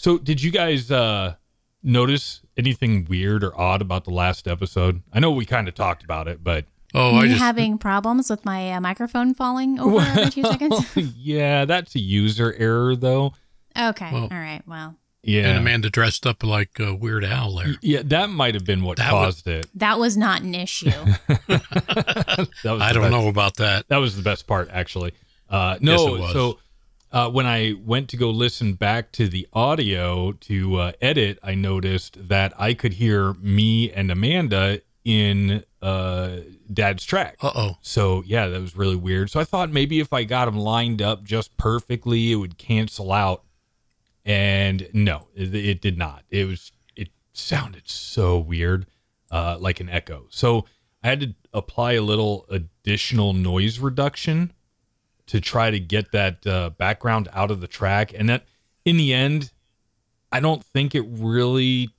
[0.00, 1.34] So, did you guys uh,
[1.82, 5.02] notice anything weird or odd about the last episode?
[5.12, 8.30] I know we kind of talked about it, but Oh, Me I just having problems
[8.30, 10.96] with my uh, microphone falling over every two seconds.
[10.96, 13.34] yeah, that's a user error, though.
[13.78, 14.08] Okay.
[14.10, 14.62] Well- All right.
[14.66, 17.74] Well, Yeah, and Amanda dressed up like uh, Weird Al there.
[17.82, 19.66] yeah, that might have been what That would- caused it.
[19.74, 20.90] that was not an issue.
[21.46, 23.86] That was I don't best- know about that.
[23.88, 25.12] That was the best part, actually.
[25.50, 26.32] Uh, no, Yes, it was.
[26.32, 26.58] so
[27.12, 31.54] uh, when I went to go listen back to the audio to uh, edit, I
[31.54, 36.36] noticed that I could hear me and Amanda in uh,
[36.72, 37.36] Dad's track.
[37.42, 37.76] Uh oh.
[37.80, 39.30] So yeah, that was really weird.
[39.30, 43.12] So I thought maybe if I got them lined up just perfectly, it would cancel
[43.12, 43.44] out.
[44.24, 46.24] And no, it, it did not.
[46.30, 48.86] It was it sounded so weird,
[49.30, 50.26] uh, like an echo.
[50.30, 50.66] So
[51.02, 54.52] I had to apply a little additional noise reduction
[55.30, 58.12] to try to get that uh, background out of the track.
[58.14, 58.44] And that,
[58.84, 59.52] in the end,
[60.32, 61.90] I don't think it really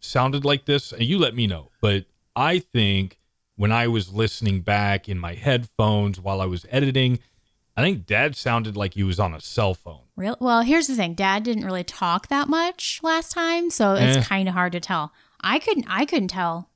[0.00, 0.92] sounded like this.
[0.92, 3.16] And you let me know, but I think
[3.56, 7.18] when I was listening back in my headphones while I was editing,
[7.76, 10.02] I think Dad sounded like he was on a cell phone.
[10.14, 11.14] Real well, here's the thing.
[11.14, 14.22] Dad didn't really talk that much last time, so it's Eh.
[14.22, 15.12] kind of hard to tell.
[15.40, 15.86] I couldn't.
[15.88, 16.70] I couldn't tell.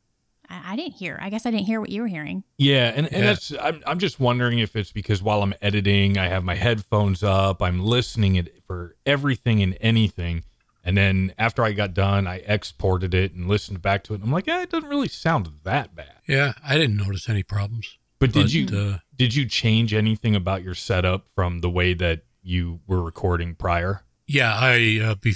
[0.50, 1.18] I, I didn't hear.
[1.22, 2.44] I guess I didn't hear what you were hearing.
[2.58, 3.20] Yeah, and, and Yeah.
[3.20, 7.22] that's I'm I'm just wondering if it's because while I'm editing, I have my headphones
[7.22, 10.44] up, I'm listening it for everything and anything,
[10.84, 14.16] and then after I got done, I exported it and listened back to it.
[14.16, 16.14] And I'm like, yeah, it doesn't really sound that bad.
[16.26, 17.98] Yeah, I didn't notice any problems.
[18.18, 22.22] But did you uh, did you change anything about your setup from the way that
[22.42, 24.02] you were recording prior?
[24.26, 25.34] Yeah, I uh, be-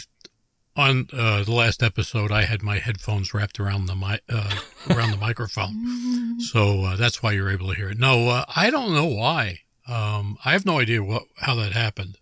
[0.77, 4.57] on uh, the last episode, I had my headphones wrapped around the mi- uh,
[4.91, 7.99] around the microphone, so uh, that's why you're able to hear it.
[7.99, 9.61] No, uh, I don't know why.
[9.87, 12.19] Um, I have no idea what how that happened.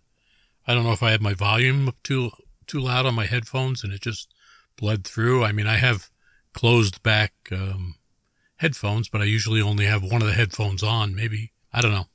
[0.67, 2.31] I don't know if I had my volume too
[2.67, 4.33] too loud on my headphones and it just
[4.77, 5.43] bled through.
[5.43, 6.09] I mean, I have
[6.53, 7.95] closed back um,
[8.57, 11.15] headphones, but I usually only have one of the headphones on.
[11.15, 12.07] Maybe I don't know.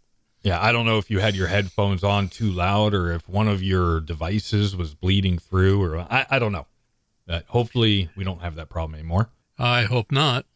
[0.48, 3.48] Yeah, I don't know if you had your headphones on too loud or if one
[3.48, 6.66] of your devices was bleeding through or I, I don't know.
[7.26, 9.30] But hopefully we don't have that problem anymore.
[9.58, 10.46] I hope not.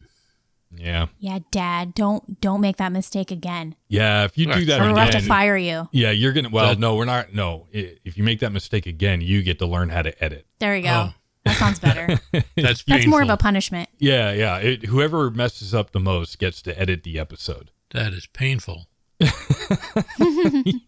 [0.75, 1.05] Yeah.
[1.19, 3.75] Yeah, Dad, don't don't make that mistake again.
[3.87, 4.67] Yeah, if you do Right.
[4.67, 5.87] that Or we'll have to fire you.
[5.91, 6.49] yeah, you're gonna.
[6.49, 7.31] Well, That- no, we're not.
[7.33, 10.47] No, if you make that mistake again, you get to learn how to edit.
[10.59, 11.09] There you go.
[11.09, 11.13] Oh.
[11.45, 12.19] That sounds better.
[12.55, 13.89] That's That's more of a punishment.
[13.99, 14.57] Yeah, yeah.
[14.57, 17.69] It, whoever messes up the most gets to edit the episode.
[17.91, 18.87] That is painful.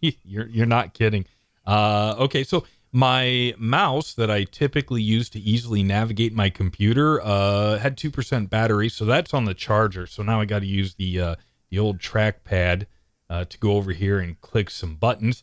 [0.24, 1.26] you're you're not kidding.
[1.66, 7.78] Uh, okay, so my mouse that I typically use to easily navigate my computer uh,
[7.78, 10.06] had two percent battery, so that's on the charger.
[10.06, 11.34] So now I got to use the uh,
[11.70, 12.86] the old trackpad
[13.28, 15.42] uh, to go over here and click some buttons.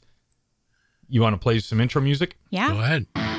[1.08, 2.38] You want to play some intro music?
[2.50, 2.70] Yeah.
[2.70, 3.32] Go ahead.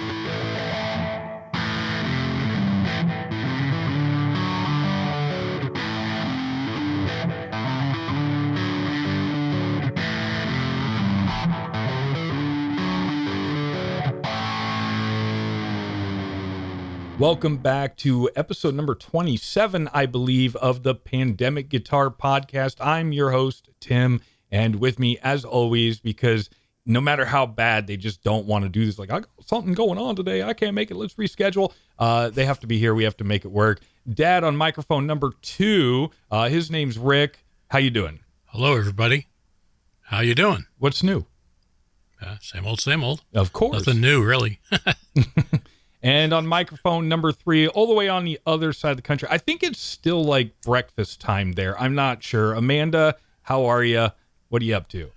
[17.21, 22.77] Welcome back to episode number 27, I believe, of the Pandemic Guitar Podcast.
[22.81, 24.21] I'm your host, Tim,
[24.51, 26.51] and with me, as always, because
[26.85, 29.75] no matter how bad they just don't want to do this, like, I got something
[29.75, 30.43] going on today.
[30.43, 30.97] I can't make it.
[30.97, 31.73] Let's reschedule.
[32.01, 32.95] Uh, they have to be here.
[32.97, 33.81] We have to make it work.
[34.13, 36.11] Dad on microphone number two.
[36.33, 37.45] Uh, his name's Rick.
[37.69, 38.19] How you doing?
[38.47, 39.29] Hello, everybody.
[40.01, 40.67] How you doing?
[40.79, 41.27] What's new?
[42.21, 43.23] Uh, same old, same old.
[43.33, 43.87] Of course.
[43.87, 44.59] Nothing new, really.
[46.05, 49.27] And on microphone number three, all the way on the other side of the country,
[49.31, 51.81] I think it's still like breakfast time there.
[51.81, 52.53] I'm not sure.
[52.53, 54.11] Amanda, how are you?
[54.51, 55.13] What are you up to?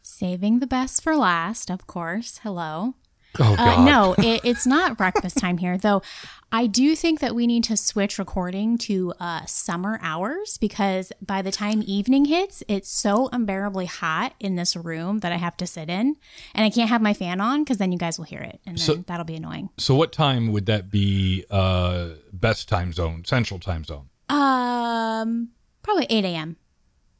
[0.00, 2.38] Saving the best for last, of course.
[2.44, 2.94] Hello.
[3.40, 6.02] Oh, Uh, no, it, it's not breakfast time here, though.
[6.50, 11.42] I do think that we need to switch recording to uh, summer hours because by
[11.42, 15.66] the time evening hits, it's so unbearably hot in this room that I have to
[15.66, 16.16] sit in,
[16.54, 18.78] and I can't have my fan on because then you guys will hear it, and
[18.78, 19.68] then So- that'll be annoying.
[19.76, 21.44] So, what time would that be?
[21.50, 24.08] Uh, best time zone, central time zone.
[24.30, 25.50] Um,
[25.82, 26.56] probably eight a.m.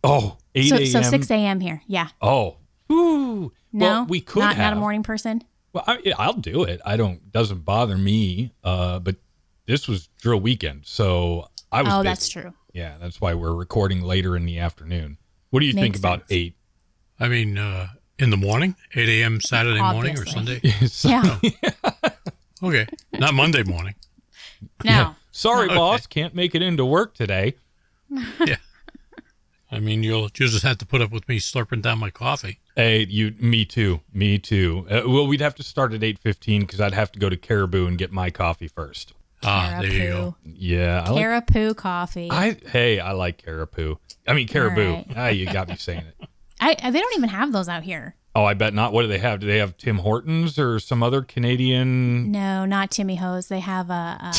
[0.04, 0.86] Oh, 8 So, a.m.
[0.86, 1.60] so six a.m.
[1.60, 1.82] here.
[1.86, 2.08] Yeah.
[2.22, 2.56] Oh,
[2.90, 3.52] Ooh.
[3.72, 4.70] No, Well, we could not, have.
[4.70, 5.42] not a morning person.
[5.86, 6.80] Well, I, I'll do it.
[6.84, 7.30] I don't.
[7.32, 8.52] Doesn't bother me.
[8.64, 9.16] Uh, but
[9.66, 11.92] this was drill weekend, so I was.
[11.92, 12.08] Oh, busy.
[12.08, 12.52] that's true.
[12.72, 15.18] Yeah, that's why we're recording later in the afternoon.
[15.50, 16.32] What do you think about sense.
[16.32, 16.54] eight?
[17.20, 17.88] I mean, uh,
[18.18, 19.40] in the morning, 8 a.m.
[19.40, 20.60] Saturday morning or Sunday.
[20.86, 21.38] So- Yeah.
[22.62, 22.86] Okay.
[23.12, 23.94] Not Monday morning.
[24.84, 25.14] No.
[25.30, 25.74] Sorry, Okay.
[25.76, 27.54] boss, can't make it into work today.
[28.44, 28.56] Yeah.
[29.70, 32.58] I mean, you'll you just have to put up with me slurping down my coffee.
[32.74, 34.86] Hey, you, me too, me too.
[34.90, 37.36] Uh, well, we'd have to start at eight fifteen because I'd have to go to
[37.36, 39.12] Caribou and get my coffee first.
[39.44, 40.36] Ah, there you go.
[40.44, 42.30] Yeah, I like, Carapoo coffee.
[42.30, 43.96] I, I hey, I like Caribou.
[44.26, 44.92] I mean Caribou.
[44.94, 45.06] right.
[45.16, 46.28] Ah, you got me saying it.
[46.60, 48.16] I, they don't even have those out here.
[48.34, 48.92] Oh, I bet not.
[48.92, 49.40] What do they have?
[49.40, 52.30] Do they have Tim Hortons or some other Canadian?
[52.32, 53.48] No, not Timmy Hose.
[53.48, 54.32] They have a, a,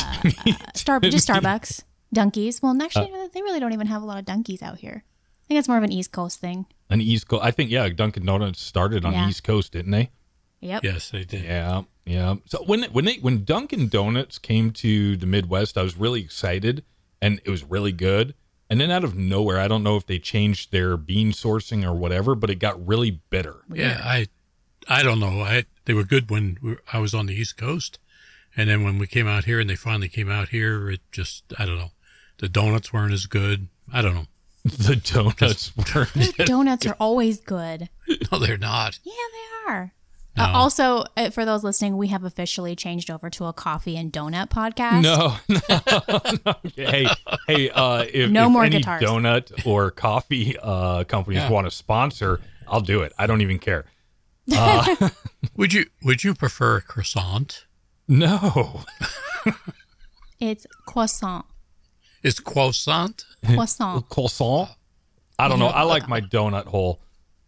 [0.73, 1.83] a Star, just Starbucks,
[2.13, 2.61] Dunkies.
[2.61, 3.27] Well, actually, Uh.
[3.33, 5.03] they really don't even have a lot of Dunkies out here.
[5.49, 6.67] I think it's more of an East Coast thing.
[6.91, 7.43] An East Coast.
[7.43, 9.27] I think yeah, Dunkin' Donuts started on Yeah.
[9.27, 10.11] East Coast, didn't they?
[10.59, 10.83] Yep.
[10.83, 11.43] Yes, they did.
[11.43, 12.35] Yeah, yeah.
[12.45, 16.83] So when when they when Dunkin' Donuts came to the Midwest, I was really excited,
[17.19, 18.35] and it was really good.
[18.69, 21.95] And then out of nowhere, I don't know if they changed their bean sourcing or
[21.95, 23.61] whatever, but it got really bitter.
[23.73, 24.27] Yeah, I,
[24.87, 25.41] I don't know.
[25.41, 27.97] I they were good when we, I was on the East Coast,
[28.55, 31.45] and then when we came out here and they finally came out here, it just
[31.57, 31.91] I don't know.
[32.37, 33.69] The donuts weren't as good.
[33.91, 34.27] I don't know.
[34.65, 36.07] The donuts were.
[36.45, 37.89] Donuts are always good.
[38.31, 38.99] No, they're not.
[39.03, 39.93] Yeah, they are.
[40.37, 40.43] No.
[40.43, 44.11] Uh, also, uh, for those listening, we have officially changed over to a coffee and
[44.13, 45.01] donut podcast.
[45.03, 46.55] No, no, no.
[46.75, 47.07] Hey,
[47.47, 49.01] hey, uh, if, No if more any guitars.
[49.01, 51.49] donut or coffee uh, companies Yeah.
[51.49, 53.11] want to sponsor, I'll do it.
[53.17, 53.85] I don't even care.
[55.55, 57.65] Would you Would you prefer a croissant?
[58.07, 58.83] No,
[60.39, 61.45] It's croissant.
[62.23, 63.25] Is croissant?
[63.45, 64.07] Croissant.
[64.09, 64.69] croissant.
[65.37, 65.67] I don't know.
[65.67, 66.99] I like my donut hole.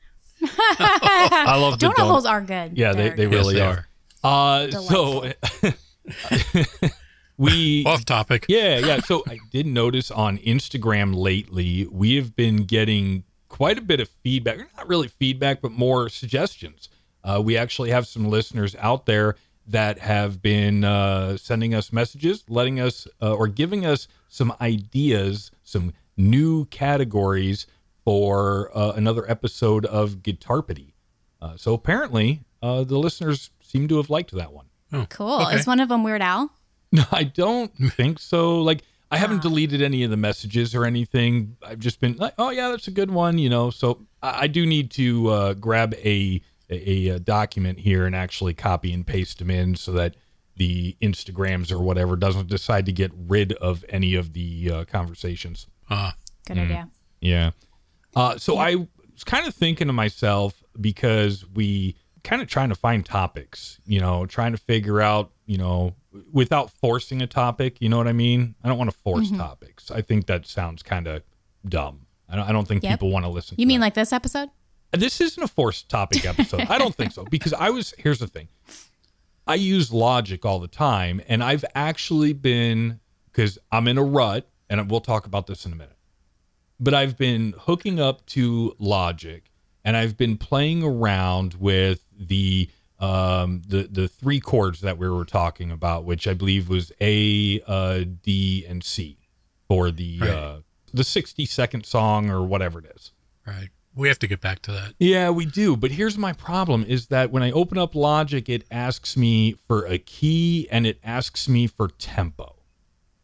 [0.44, 2.08] I love the donut donut.
[2.08, 2.78] holes are good.
[2.78, 3.32] Yeah, they, They're they good.
[3.32, 3.88] really they are.
[4.24, 5.32] Uh, so
[7.38, 8.46] we Off topic.
[8.48, 9.00] Yeah, yeah.
[9.02, 14.10] So I did notice on Instagram lately, we have been getting quite a bit of
[14.24, 14.60] feedback.
[14.78, 16.90] Not really feedback, but more suggestions.
[17.24, 19.36] Uh, we actually have some listeners out there
[19.72, 25.52] that have been uh, sending us messages, letting us uh, or giving us some ideas,
[25.64, 27.68] some new categories
[28.04, 30.94] for uh, another episode of Guitarpity.
[31.42, 34.66] Uh, so apparently, uh, the listeners seem to have liked that one.
[35.10, 35.42] Cool.
[35.42, 35.56] Okay.
[35.56, 36.52] Is one of them Weird Al?
[36.94, 38.62] No, I don't think so.
[38.62, 38.82] Like,
[39.12, 41.56] I haven't deleted any of the messages or anything.
[41.66, 43.70] I've just been like, oh yeah, that's a good one, you know.
[43.70, 46.42] So I, I do need to uh, grab a,
[46.72, 50.16] a a document here and actually copy and paste them in so that
[50.56, 55.68] the Instagrams or whatever doesn't decide to get rid of any of the uh, conversations.
[55.90, 56.12] Uh,
[56.48, 56.90] Good idea.
[57.20, 57.52] Yeah.
[58.16, 62.76] Uh, so I was kind of thinking to myself because we kind of trying to
[62.76, 65.96] find topics, you know, trying to figure out, you know,
[66.32, 67.78] without forcing a topic.
[67.82, 68.56] You know what I mean?
[68.64, 69.38] I don't want to force Mm-hmm.
[69.38, 69.90] topics.
[69.90, 71.24] I think that sounds kind of
[71.68, 72.06] dumb.
[72.30, 72.92] I don't, I don't think Yep.
[72.94, 73.56] people want to listen.
[73.56, 73.62] To.
[73.62, 73.86] You to mean that.
[73.88, 74.50] like this episode?
[75.00, 76.62] This isn't a forced topic episode?
[76.70, 77.94] I don't think so because I was.
[77.98, 78.48] Here's the thing.
[79.48, 83.00] I use Logic all the time, and I've actually been
[83.32, 85.96] because I'm in a rut, and we'll talk about this in a minute.
[86.80, 89.44] But I've been hooking up to Logic,
[89.86, 95.26] and I've been playing around with the um, the the three chords that we were
[95.26, 99.18] talking about, which I believe was A, uh, D, and C
[99.68, 100.30] for the Right.
[100.30, 100.60] uh,
[100.94, 103.12] the 60 second song or whatever it is.
[103.48, 103.70] right.
[103.96, 104.94] We have to get back to that.
[105.00, 105.76] Yeah, we do.
[105.76, 109.86] But here's my problem is that when I open up Logic, it asks me for
[109.86, 112.56] a key and it asks me for tempo.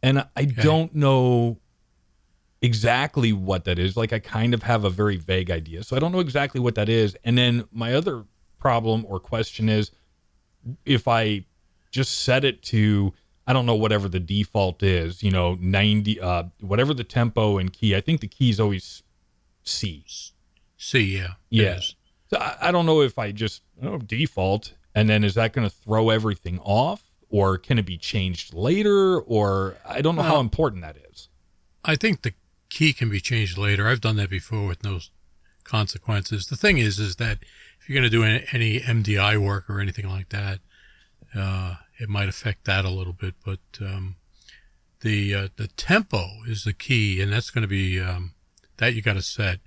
[0.03, 1.57] And I don't know
[2.61, 3.95] exactly what that is.
[3.95, 5.83] Like I kind of have a very vague idea.
[5.83, 7.15] So I don't know exactly what that is.
[7.23, 8.25] And then my other
[8.59, 9.91] problem or question is
[10.85, 11.45] if I
[11.91, 13.13] just set it to
[13.49, 17.71] I don't know whatever the default is, you know, 90 uh whatever the tempo and
[17.71, 17.95] key.
[17.95, 19.03] I think the key is always
[19.63, 20.03] C.
[20.77, 21.33] C, yeah.
[21.49, 21.95] Yes.
[22.31, 22.39] Yeah.
[22.39, 25.67] So I, I don't know if I just oh, default, and then is that going
[25.67, 30.39] to throw everything off, or can it be changed later, or I don't know how
[30.39, 31.29] important that is.
[31.83, 32.33] I think the
[32.69, 33.87] key can be changed later.
[33.87, 34.99] I've done that before with no
[35.63, 36.47] consequences.
[36.47, 37.39] The thing is, is that
[37.79, 40.59] if you're going to do any, any MIDI work or anything like that,
[41.35, 43.35] uh, it might affect that a little bit.
[43.43, 44.15] But um,
[45.01, 48.33] the uh, the tempo is the key, and that's going to be um,
[48.77, 49.59] that you got to set.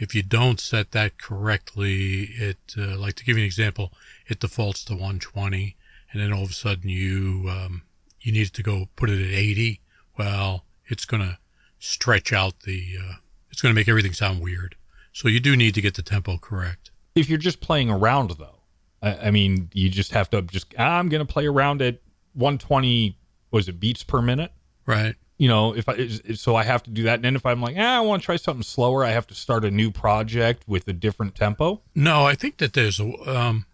[0.00, 3.92] If you don't set that correctly, it uh, like to give you an example,
[4.26, 5.76] it defaults to 120,
[6.12, 7.82] and then all of a sudden you um,
[8.20, 9.80] you need to go put it at 80.
[10.18, 11.38] Well, it's going to
[11.78, 12.96] stretch out the.
[12.98, 13.14] Uh,
[13.50, 14.76] it's going to make everything sound weird.
[15.12, 16.90] So you do need to get the tempo correct.
[17.14, 18.60] If you're just playing around, though,
[19.02, 22.00] I, I mean, you just have to just I'm going to play around at
[22.34, 23.18] 120.
[23.50, 24.52] Was it beats per minute?
[24.86, 25.16] Right.
[25.40, 27.74] You know, if I so I have to do that, and then if I'm like,
[27.78, 30.86] ah, I want to try something slower, I have to start a new project with
[30.86, 31.80] a different tempo.
[31.94, 33.64] No, I think that there's a um,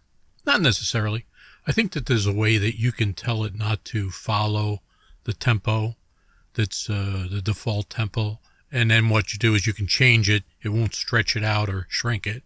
[0.46, 1.26] not necessarily.
[1.66, 4.82] I think that there's a way that you can tell it not to follow
[5.25, 5.96] the tempo
[6.54, 8.38] that's uh, the default tempo,
[8.70, 10.44] and then what you do is you can change it.
[10.62, 12.44] It won't stretch it out or shrink it,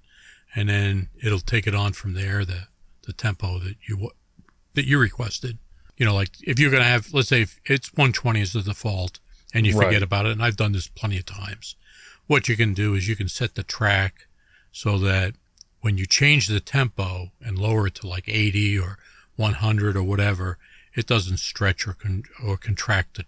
[0.57, 2.47] and then it'll take it on from there.
[2.47, 2.69] The
[3.07, 4.13] the tempo that you
[4.73, 5.59] that you requested.
[6.01, 9.21] You know, like if you're gonna have, let's say if it's 120 is the default,
[9.53, 10.03] and you forget Right.
[10.03, 10.33] about it.
[10.33, 11.77] And I've done this plenty of times.
[12.27, 14.27] What you can do is you can set the track
[14.73, 15.35] so that
[15.83, 18.99] when you change the tempo and lower it to like 80 or
[19.37, 20.57] 100 or whatever,
[20.95, 23.25] it doesn't stretch or con- or contract the,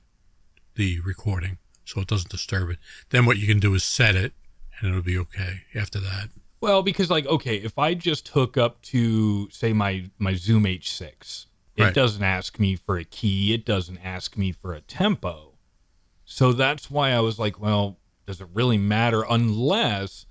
[0.77, 2.79] the recording, so it doesn't disturb it.
[3.11, 4.33] Then what you can do is set it,
[4.79, 6.31] and it'll be okay after that.
[6.63, 11.47] Well, because like okay, if I just hook up to say my my Zoom H6,
[11.77, 11.95] it Right.
[11.95, 15.55] doesn't ask me for a key, it doesn't ask me for a tempo.
[16.25, 20.27] So that's why I was like, well, does it really matter unless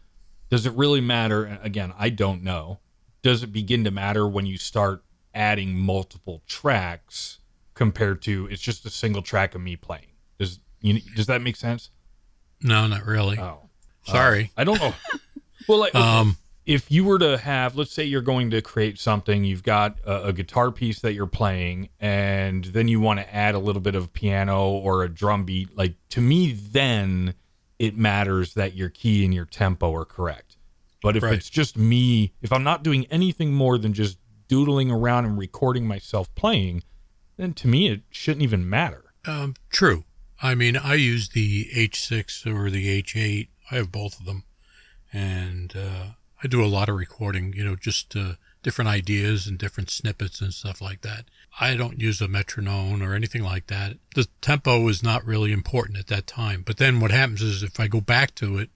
[0.50, 2.80] does it really matter again, I don't know.
[3.22, 7.40] Does it begin to matter when you start adding multiple tracks
[7.74, 10.12] compared to it's just a single track of me playing?
[10.40, 11.90] Does you does that make sense?
[12.62, 13.38] No, not really.
[13.40, 13.70] Oh.
[14.04, 14.52] Sorry.
[14.58, 14.94] I don't know.
[15.68, 19.44] well, like, Um, if you were to have, let's say you're going to create something,
[19.44, 23.56] you've got a, a guitar piece that you're playing, and then you want to add
[23.56, 25.76] a little bit of piano or a drum beat.
[25.76, 27.34] Like to me, then
[27.80, 30.58] it matters that your key and your tempo are correct.
[31.02, 31.34] But if Right.
[31.34, 35.88] it's just me, if I'm not doing anything more than just doodling around and recording
[35.88, 36.84] myself playing,
[37.38, 39.06] then to me it shouldn't even matter.
[39.26, 40.04] Um, true.
[40.44, 43.48] I mean, I use the H6 or the H8.
[43.72, 44.44] I have both of them,
[45.14, 46.06] and uh,
[46.44, 47.54] I do a lot of recording.
[47.54, 48.34] You know, just uh,
[48.64, 51.26] different ideas and different snippets and stuff like that.
[51.60, 53.98] I don't use a metronome or anything like that.
[54.16, 56.64] The tempo is not really important at that time.
[56.66, 58.70] But then what happens is if I go back to it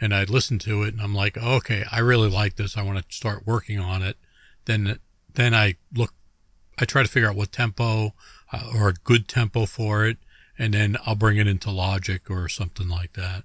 [0.00, 2.76] and I listen to it and I'm like, okay, I really like this.
[2.76, 4.16] I want to start working on it.
[4.64, 4.98] Then
[5.34, 6.14] then I look
[6.78, 8.14] I try to figure out what tempo
[8.52, 10.18] uh, or a good tempo for it,
[10.58, 13.44] and then I'll bring it into Logic or something like that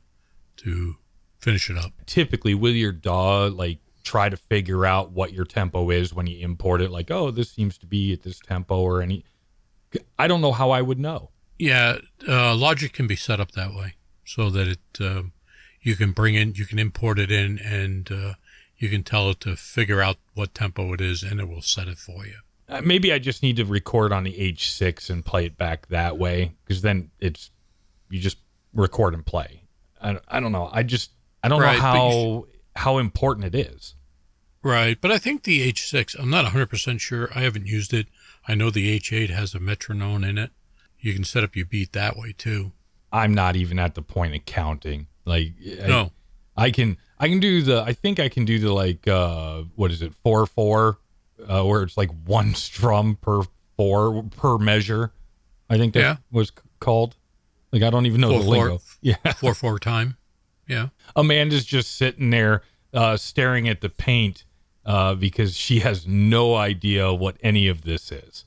[0.57, 0.97] to
[1.43, 1.91] finish it up.
[2.05, 6.43] typically with your DAW, like try to figure out what your tempo is when you
[6.43, 6.91] import it.
[6.91, 9.25] Like, oh, this seems to be at this tempo or any.
[10.17, 11.29] I don't know how I would know.
[11.59, 11.97] Yeah,
[12.27, 13.95] uh, Logic can be set up that way
[14.25, 15.33] so that it um,
[15.81, 18.33] you can bring in, you can import it in, and uh,
[18.77, 21.87] you can tell it to figure out what tempo it is, and it will set
[21.87, 22.37] it for you.
[22.67, 26.17] Uh, maybe I just need to record on the H6 and play it back that
[26.17, 27.51] way because then it's
[28.09, 28.37] you just
[28.73, 29.63] record and play.
[30.01, 30.69] I, I don't know.
[30.71, 31.11] I just
[31.43, 32.45] I don't Right, know how
[32.75, 33.95] how important it is.
[34.63, 37.29] Right, but I think the H6, I'm not 100% sure.
[37.35, 38.07] I haven't used it.
[38.47, 40.51] I know the H8 has a metronome in it.
[40.99, 42.71] You can set up your beat that way too.
[43.11, 45.07] I'm not even at the point of counting.
[45.25, 46.11] Like I, No.
[46.55, 49.91] I can I can do the I think I can do the like uh what
[49.91, 50.99] is it four four
[51.47, 53.41] uh, where it's like one strum per
[53.75, 55.11] four per measure.
[55.69, 56.15] I think that Yeah.
[56.31, 57.15] was called.
[57.71, 58.55] Like I don't even know Four, the four.
[58.69, 58.79] lingo.
[59.01, 60.15] Yeah, 4 4 time.
[60.67, 60.89] Yeah.
[61.15, 64.45] Amanda's just sitting there uh, staring at the paint
[64.85, 68.45] uh, because she has no idea what any of this is.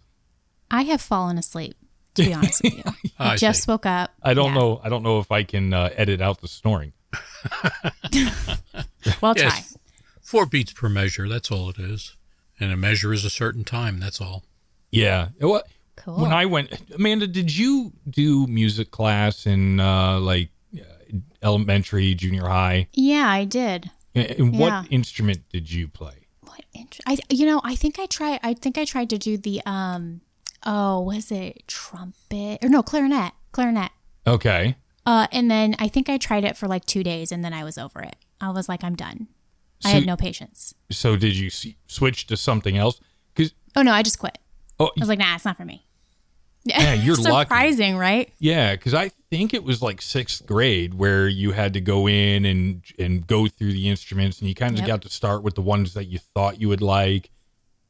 [0.71, 1.75] I have fallen asleep,
[2.15, 2.83] to be honest with you.
[3.19, 3.71] I, I just see.
[3.71, 4.13] woke up.
[4.23, 4.59] I don't Yeah.
[4.61, 4.81] know.
[4.83, 6.93] I don't know if I can uh, edit out the snoring.
[9.21, 9.63] Well, try.
[10.21, 11.29] Four beats per measure.
[11.29, 12.17] That's all it is.
[12.59, 14.01] And a measure is a certain time.
[14.01, 14.45] That's all.
[14.91, 15.29] Yeah.
[15.39, 16.17] What Cool.
[16.23, 20.51] when I went, Amanda, did you do music class in uh, like
[21.43, 22.89] elementary, junior high?
[22.93, 23.91] yeah, I did.
[24.15, 24.61] And and Yeah.
[24.83, 26.27] what instrument did you play?
[26.43, 29.37] What int- I you know, I think I tried I think I tried to do
[29.37, 30.21] the um
[30.65, 33.33] oh, was it trumpet or no, clarinet.
[33.53, 33.91] Clarinet.
[34.27, 34.77] Okay.
[35.05, 37.63] Uh and then I think I tried it for like 2 days and then I
[37.65, 38.17] was over it.
[38.41, 39.29] I was like I'm done.
[39.85, 40.75] I So- had no patience.
[40.91, 43.01] So did you s- switch to something else?
[43.35, 44.39] Because Oh no, I just quit.
[44.81, 45.86] oh I was like, nah, it's not for me.
[46.67, 47.45] Yeah, you're lucky.
[47.47, 48.33] surprising, right?
[48.39, 52.45] yeah, because I think it was like sixth grade where you had to go in
[52.45, 54.87] and and go through the instruments, and you kind of Yep.
[54.89, 57.31] got to start with the ones that you thought you would like.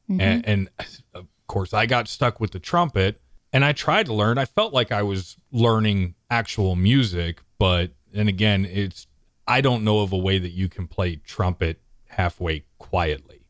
[0.09, 0.21] Mm-hmm.
[0.21, 0.69] And, and
[1.13, 3.19] of course, I got stuck with the trumpet,
[3.51, 4.37] and I tried to learn.
[4.37, 9.07] I felt like I was learning actual music, but and again, it's
[9.47, 13.41] I don't know of a way that you can play trumpet halfway quietly.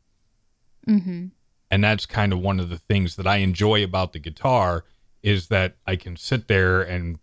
[0.87, 1.31] Mhm.
[1.69, 4.85] and that's kind of one of the things that I enjoy about the guitar
[5.23, 7.19] is that I can sit there and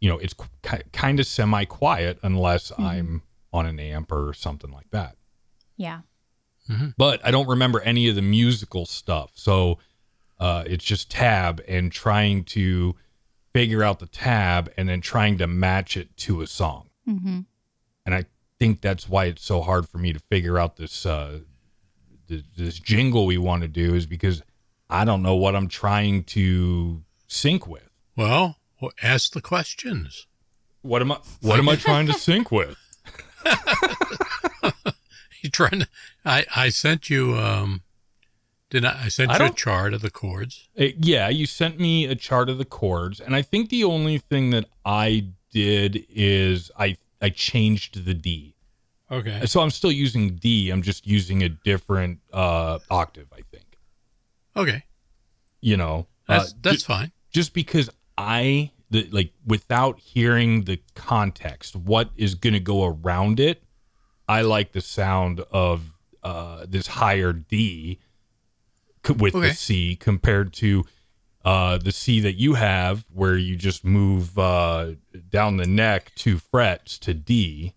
[0.00, 3.22] you know it's ki- kind of semi quiet unless I'm
[3.52, 5.16] on an amp or something like that.
[5.76, 6.00] Yeah.
[6.96, 9.78] But I don't remember any of the musical stuff, so
[10.40, 12.94] uh, it's just tab and trying to
[13.52, 16.88] figure out the tab and then trying to match it to a song.
[17.06, 17.44] Mhm.
[18.06, 18.24] And I
[18.58, 21.40] think that's why it's so hard for me to figure out this uh,
[22.28, 24.42] th- this jingle we want to do is because
[24.92, 27.88] I don't know what I'm trying to sync with.
[28.16, 30.26] Well, well ask the questions.
[30.82, 31.18] What am I?
[31.40, 32.76] What am I trying to sync with?
[35.42, 35.88] You trying to?
[36.24, 37.36] I I sent you.
[37.36, 37.82] Um,
[38.70, 39.04] did I?
[39.04, 40.68] I sent I you a chart of the chords.
[40.78, 44.18] Uh, yeah, you sent me a chart of the chords, and I think the only
[44.18, 48.54] thing that I did is I I changed the D.
[49.10, 49.44] Okay.
[49.46, 50.70] So I'm still using D.
[50.70, 53.26] I'm just using a different uh, octave.
[53.32, 53.51] I think.
[54.56, 54.84] Okay.
[55.60, 57.12] You know, That's uh, that's fine.
[57.30, 63.40] just because I the, like without hearing the context, what is going to go around
[63.40, 63.62] it.
[64.28, 67.98] I like the sound of uh, this higher D
[69.08, 69.48] with Okay.
[69.48, 70.84] the C compared to
[71.44, 74.92] uh, the C that you have, where you just move uh,
[75.28, 77.74] down the neck two frets to D.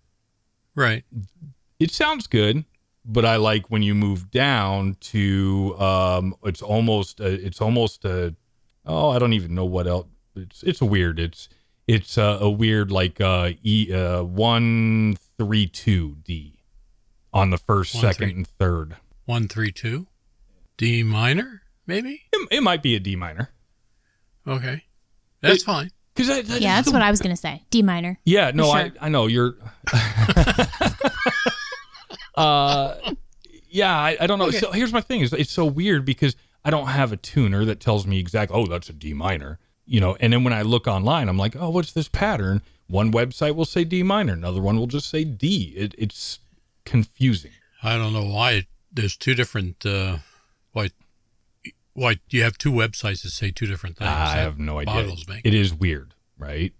[0.76, 1.04] Right.
[1.80, 2.64] It sounds good,
[3.06, 8.36] but I like when you move down to um, it's almost a, it's almost a
[8.86, 11.48] oh I don't even know what else it's it's weird it's
[11.88, 16.60] it's uh, a weird like uh e uh one three two D
[17.34, 18.36] on the first One, second three.
[18.38, 18.96] and third
[19.26, 20.08] One three two,
[20.78, 22.24] D minor maybe.
[22.34, 23.50] it, it might be a D minor
[24.48, 24.84] Okay.
[25.42, 25.92] That's fine.
[26.16, 27.64] because Yeah, that's what I was going to say.
[27.72, 28.20] D minor.
[28.26, 28.92] Yeah, no, For I.
[29.02, 29.56] I know you're.
[32.36, 32.96] uh,
[33.70, 34.48] yeah, I, I don't know.
[34.48, 34.60] Okay.
[34.60, 37.80] So here's my thing: is it's so weird because I don't have a tuner that
[37.80, 38.58] tells me exactly.
[38.58, 40.16] Oh, that's a D minor, you know.
[40.20, 42.62] And then when I look online, I'm like, oh, what's this pattern?
[42.88, 45.74] One website will say D minor, another one will just say D.
[45.76, 46.40] It, it's
[46.86, 47.52] confusing.
[47.84, 49.86] I don't know why there's two different.
[49.86, 50.18] Uh,
[50.72, 50.90] why?
[51.94, 54.10] Why you have two websites that say two different things?
[54.10, 54.94] I That have no idea.
[55.46, 56.74] It is weird, right?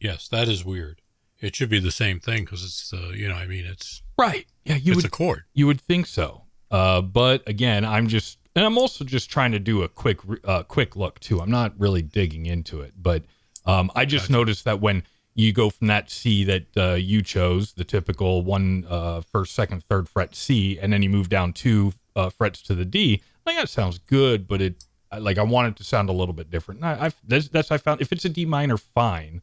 [0.00, 1.00] yes, that is weird.
[1.44, 4.46] It should be the same thing because it's uh, you know I mean it's Right.
[4.64, 5.44] Yeah, you it's would a chord.
[5.54, 6.42] You would think so.
[6.70, 10.62] Uh, but again, I'm just, and I'm also just trying to do a quick, uh,
[10.64, 11.40] quick look too.
[11.40, 13.24] I'm not really digging into it, but
[13.66, 15.02] um, I just noticed that when
[15.34, 19.82] you go from that C that uh, you chose, the typical one, uh, first, second,
[19.84, 23.56] third fret C, and then you move down two uh, frets to the D, like
[23.56, 24.84] that sounds good, but it,
[25.18, 26.82] like I want it to sound a little bit different.
[26.82, 29.42] I that's, that's I found if it's a D minor, fine.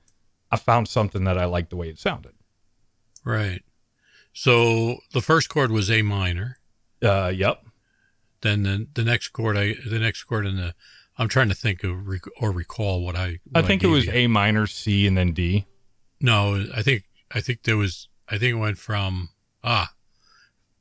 [0.51, 2.33] I found something that I like the way it sounded.
[3.23, 3.63] Right.
[4.33, 6.57] So the first chord was A minor.
[7.01, 7.63] Uh, yep.
[8.41, 10.73] Then the the next chord I the next chord in the
[11.17, 14.05] I'm trying to think of rec- or recall what I I what think it was
[14.05, 14.11] you.
[14.13, 15.65] A minor, C, and then D.
[16.19, 19.29] No, I think I think there was I think it went from
[19.63, 19.93] ah,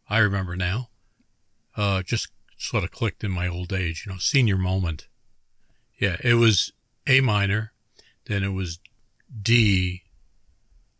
[0.09, 0.89] I remember now.
[1.77, 5.09] Uh, just sort of clicked in my old age, you know, senior moment.
[5.99, 6.73] Yeah, it was
[7.07, 7.73] A minor,
[8.27, 8.79] then it was
[9.43, 10.03] D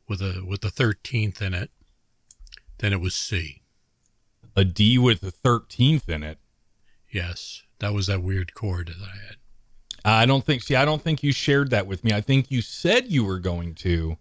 [0.09, 1.71] with a with the thirteenth in it,
[2.79, 3.63] then it was C.
[4.57, 6.39] a D with a 13th in it.
[7.11, 9.37] Yes, that was that weird chord that I had.
[10.05, 12.13] I don't think, see, I don't think you shared that with me.
[12.13, 14.17] I think you said you were going to.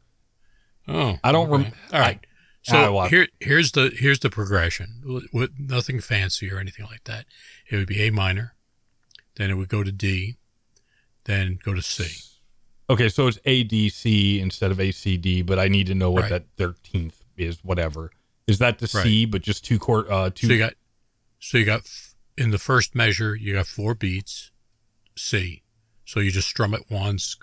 [0.88, 1.64] Oh, I don't okay.
[1.64, 2.20] rem- All right.
[2.24, 2.26] I-
[2.62, 2.76] So
[3.10, 5.24] here, here's the here's the progression.
[5.32, 7.26] With nothing fancy or anything like that.
[7.70, 8.56] It would be A minor,
[9.36, 10.38] then it would go to D,
[11.24, 12.06] then go to C.
[12.90, 16.30] Okay, so it's ADC instead of ACD, but I need to know what Right.
[16.30, 18.12] that 13th is, whatever.
[18.48, 20.48] Is that the C, but just two chord, uh, two?
[20.48, 20.74] So you got,
[21.40, 24.50] so you got f- in the first measure you got four beats,
[25.16, 25.62] C.
[26.04, 27.38] So you just strum it once,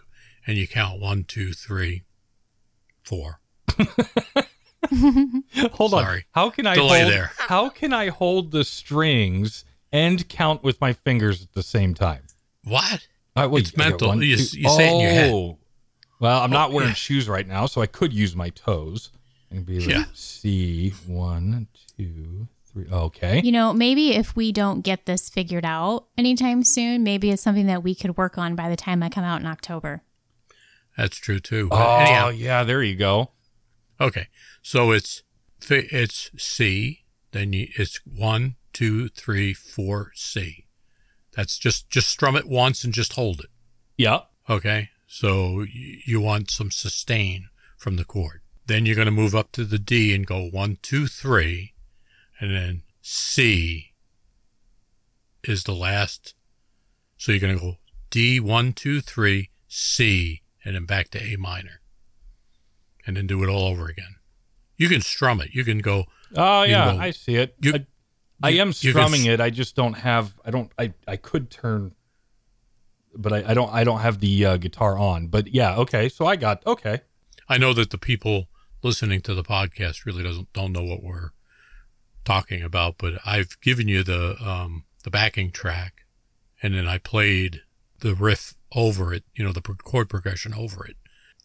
[0.47, 2.03] and you count one, two, three,
[3.05, 3.39] four.
[5.73, 6.03] hold on.
[6.03, 6.27] sorry.
[6.33, 7.31] How can I Delay hold, there.
[7.39, 12.25] How can I hold the strings and count with my fingers at the same time?
[12.65, 13.07] What?
[13.37, 14.09] I, wait, It's I mental.
[14.09, 15.33] one, You- two- you say it in your head.
[15.33, 15.59] Oh.
[16.19, 16.95] Well, I'm not Oh, wearing yeah.
[16.95, 19.11] shoes right now, so I could use my toes.
[19.51, 20.05] And be like, Yeah.
[20.15, 22.87] C, one, two, three.
[22.91, 23.41] Okay.
[23.45, 27.67] You know, maybe if we don't get this figured out anytime soon, maybe it's something
[27.67, 30.03] that we could work on by the time I come out in October.
[30.97, 31.69] That's true too.
[31.69, 33.31] But Oh, anyhow, yeah, there you go.
[34.01, 34.29] Okay,
[34.63, 35.23] so it's
[35.71, 40.66] it's C, then you, it's one, two, three, four, C.
[41.37, 43.51] That's just just strum it once and just hold it.
[43.99, 44.27] Yep.
[44.49, 48.41] Okay, so you want some sustain from the chord.
[48.67, 51.75] Then you're going to move up to the D and go one, two, three,
[52.41, 53.93] and then C
[55.45, 56.35] is the last.
[57.17, 57.75] So you're going to go
[58.11, 61.81] D one, two, three, C, and then back to A minor,
[63.07, 64.17] and then do it all over again.
[64.77, 65.51] You can strum it.
[65.55, 66.05] You can go.
[66.35, 67.55] Oh, yeah, go- I see it.
[67.61, 67.87] you- I,
[68.43, 69.41] I am strumming s- it.
[69.41, 70.35] I just don't have.
[70.45, 70.71] I don't.
[70.79, 70.93] I.
[71.07, 71.95] I could turn,
[73.15, 73.73] but I, I don't.
[73.73, 75.29] I don't have the uh, guitar on.
[75.29, 76.09] But yeah, okay.
[76.09, 77.01] So I got okay.
[77.49, 78.49] I know that the people
[78.83, 81.31] listening to the podcast really doesn't don't know what we're
[82.25, 86.03] talking about, but I've given you the um, the backing track,
[86.63, 87.63] and then I played
[88.01, 89.25] the riff over it.
[89.35, 90.97] You know, the chord progression over it.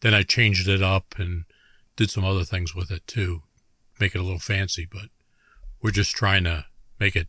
[0.02, 1.46] then I changed it up and
[1.96, 3.44] did some other things with it too,
[4.00, 4.88] make it a little fancy.
[4.92, 5.10] But
[5.82, 6.66] we're just trying to
[7.02, 7.28] make it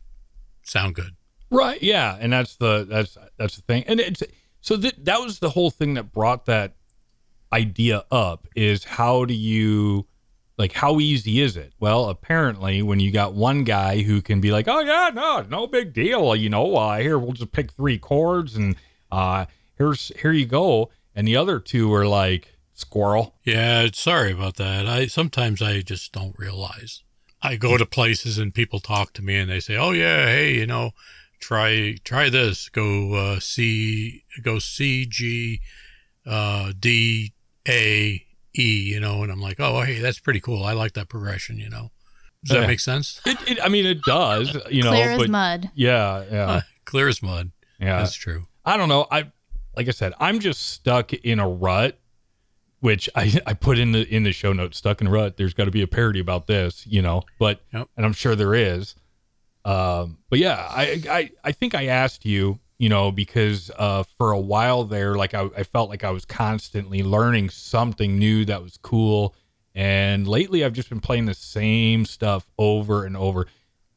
[0.61, 1.15] sound good.
[1.49, 1.81] Right.
[1.83, 4.23] Yeah, and that's the that's that's the thing, and it's
[4.61, 6.75] so that that was the whole thing that brought that
[7.51, 10.07] idea up is how do you
[10.57, 11.73] like how easy is it?
[11.79, 15.67] Well, apparently, when you got one guy who can be like, "Oh yeah, no, no
[15.67, 18.75] big deal," you know, uh, here we'll just pick three chords and
[19.11, 19.45] uh,
[19.77, 23.35] here's here you go, and the other two are like squirrel.
[23.43, 24.87] Yeah, sorry about that.
[24.87, 27.03] I sometimes I just don't realize.
[27.43, 30.55] I go to places and people talk to me and they say, "Oh yeah, hey,
[30.55, 30.91] you know,
[31.39, 32.69] try try this.
[32.69, 35.59] Go uh, C, go C G,
[36.25, 37.33] uh, D
[37.67, 38.25] A
[38.57, 38.63] E.
[38.93, 40.63] You know." And I'm like, "Oh, hey, that's pretty cool.
[40.63, 41.57] I like that progression.
[41.57, 41.91] You know."
[42.43, 42.61] Does Yeah.
[42.61, 43.21] that make sense?
[43.25, 45.71] It, it, I mean, it does, you know, Clear as but mud.
[45.75, 47.51] yeah, yeah, Uh, clear as mud.
[47.79, 47.99] yeah.
[47.99, 48.47] That's true.
[48.65, 49.07] I don't know.
[49.09, 49.31] I
[49.77, 51.97] like I said, I'm just stuck in a rut,
[52.83, 54.77] which I I put in the in the show notes.
[54.77, 55.37] Stuck in a rut.
[55.37, 57.23] There's got to be a parody about this, you know.
[57.39, 57.87] But Yep.
[57.95, 58.95] and I'm sure there is.
[59.63, 64.31] Um, but yeah, I I I think I asked you, you know, because uh for
[64.31, 68.61] a while there, like I I felt like I was constantly learning something new that
[68.61, 69.33] was cool.
[69.73, 73.47] And lately, I've just been playing the same stuff over and over.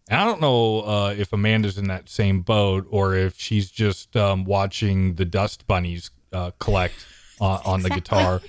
[0.08, 4.16] And I don't know uh, if Amanda's in that same boat or if she's just
[4.16, 6.94] um, watching the dust bunnies uh, collect
[7.40, 8.40] on, on the guitar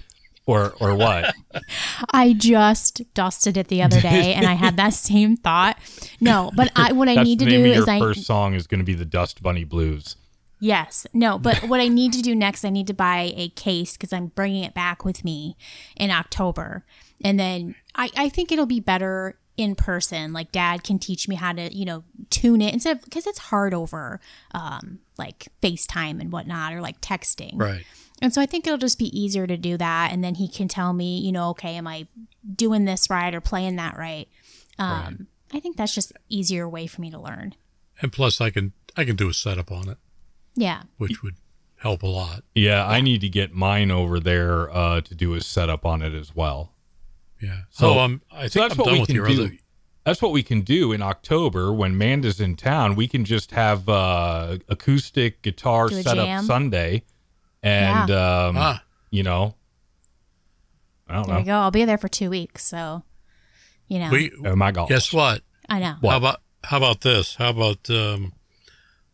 [0.48, 1.36] or or what.
[2.12, 5.78] I just dusted it the other day and I had that same thought.
[6.20, 8.56] No, but I what I need the to do of your is I first song
[8.56, 10.16] is going to be the Dust Bunny Blues.
[10.60, 11.06] Yes.
[11.14, 14.12] No, but what I need to do next, I need to buy a case because
[14.12, 15.56] I'm bringing it back with me
[15.96, 16.84] in October.
[17.24, 20.34] And then I, I think it'll be better in person.
[20.34, 23.38] Like dad can teach me how to, you know, tune it instead of, because it's
[23.38, 24.20] hard over
[24.54, 27.60] um, like FaceTime and whatnot or like texting.
[27.60, 27.86] Right.
[28.22, 30.12] And so I think it'll just be easier to do that.
[30.12, 32.08] And then he can tell me, you know, okay, am I
[32.56, 34.28] doing this right or playing that right?
[34.80, 37.54] Um, I think that's just easier way for me to learn.
[38.02, 39.98] And plus, I can I can do a setup on it,
[40.56, 40.84] Yeah.
[40.98, 41.36] which would
[41.78, 42.44] help a lot.
[42.56, 46.14] Yeah, I need to get mine over there uh, to do a setup on it
[46.16, 46.74] as well.
[47.42, 47.62] Yeah.
[47.70, 49.44] So- So um, I so think that's I'm what done we with can your do.
[49.46, 49.58] other.
[50.06, 52.96] That's what we can do in October when Manda's in town.
[52.96, 56.44] We can just have uh, acoustic guitar Do a set up jam.
[56.46, 57.04] Sunday,
[57.64, 59.56] and um, Ah, you know,
[61.08, 61.40] I don't There know.
[61.40, 61.54] you go.
[61.60, 62.66] I'll be there for two weeks.
[62.66, 63.04] So,
[63.88, 64.90] you know, we Oh my God!
[64.90, 65.42] guess what?
[65.70, 65.96] I know.
[66.02, 66.12] What?
[66.12, 67.36] How about how about this?
[67.36, 68.34] How about um,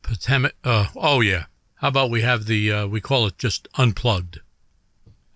[0.02, 0.56] Potomac?
[0.64, 1.46] Uh, oh yeah.
[1.76, 4.38] How about we have the uh, we call it just unplugged.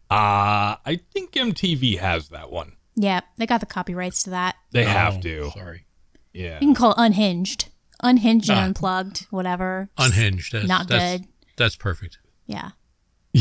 [0.10, 2.74] Uh, I think MTV has that one.
[2.96, 4.56] Yeah, they got the copyrights to that.
[4.72, 5.52] They Oh, have to.
[5.52, 5.86] Sorry,
[6.34, 6.54] Yeah.
[6.56, 7.68] You can call it unhinged,
[8.02, 8.64] unhinged and Ah.
[8.64, 9.90] unplugged, whatever.
[9.98, 10.54] Unhinged.
[10.54, 11.28] That's, Not that's, good.
[11.58, 12.18] That's perfect.
[12.48, 12.72] Yeah.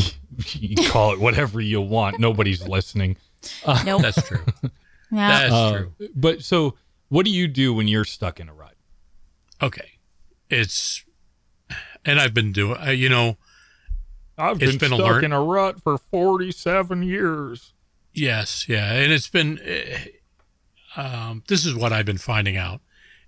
[0.53, 2.19] you call it whatever you want.
[2.19, 3.17] Nobody's listening.
[3.85, 4.01] Nope.
[4.01, 4.43] That's true.
[5.11, 5.39] yeah.
[5.49, 6.09] That's Uh, true.
[6.15, 6.75] But so,
[7.09, 8.75] what do you do when you're stuck in a rut?
[9.61, 9.91] Okay,
[10.49, 11.03] it's
[12.05, 12.77] and I've been doing.
[12.79, 13.37] Uh, you know,
[14.37, 17.73] I've It's been a learn- in a rut for 47 years.
[18.13, 19.59] Yes, yeah, and it's been.
[19.59, 19.99] uh,
[20.99, 22.81] Um, this is what I've been finding out: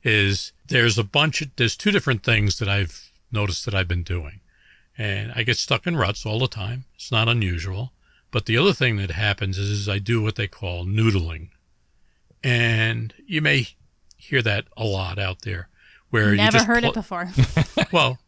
[0.03, 4.01] is there's a bunch of there's two different things that I've noticed that I've been
[4.03, 4.41] doing,
[4.99, 6.83] and I get stuck in ruts all the time.
[6.93, 7.93] It's not unusual,
[8.31, 11.49] but the other thing that happens is, is I do what they call noodling,
[12.43, 13.69] and you may
[14.17, 15.69] hear that a lot out there,
[16.09, 17.29] where you Never just heard pl- it before.
[17.91, 18.19] well,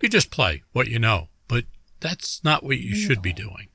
[0.00, 1.64] you just play what you know, but
[1.98, 3.68] that's not what you should be doing.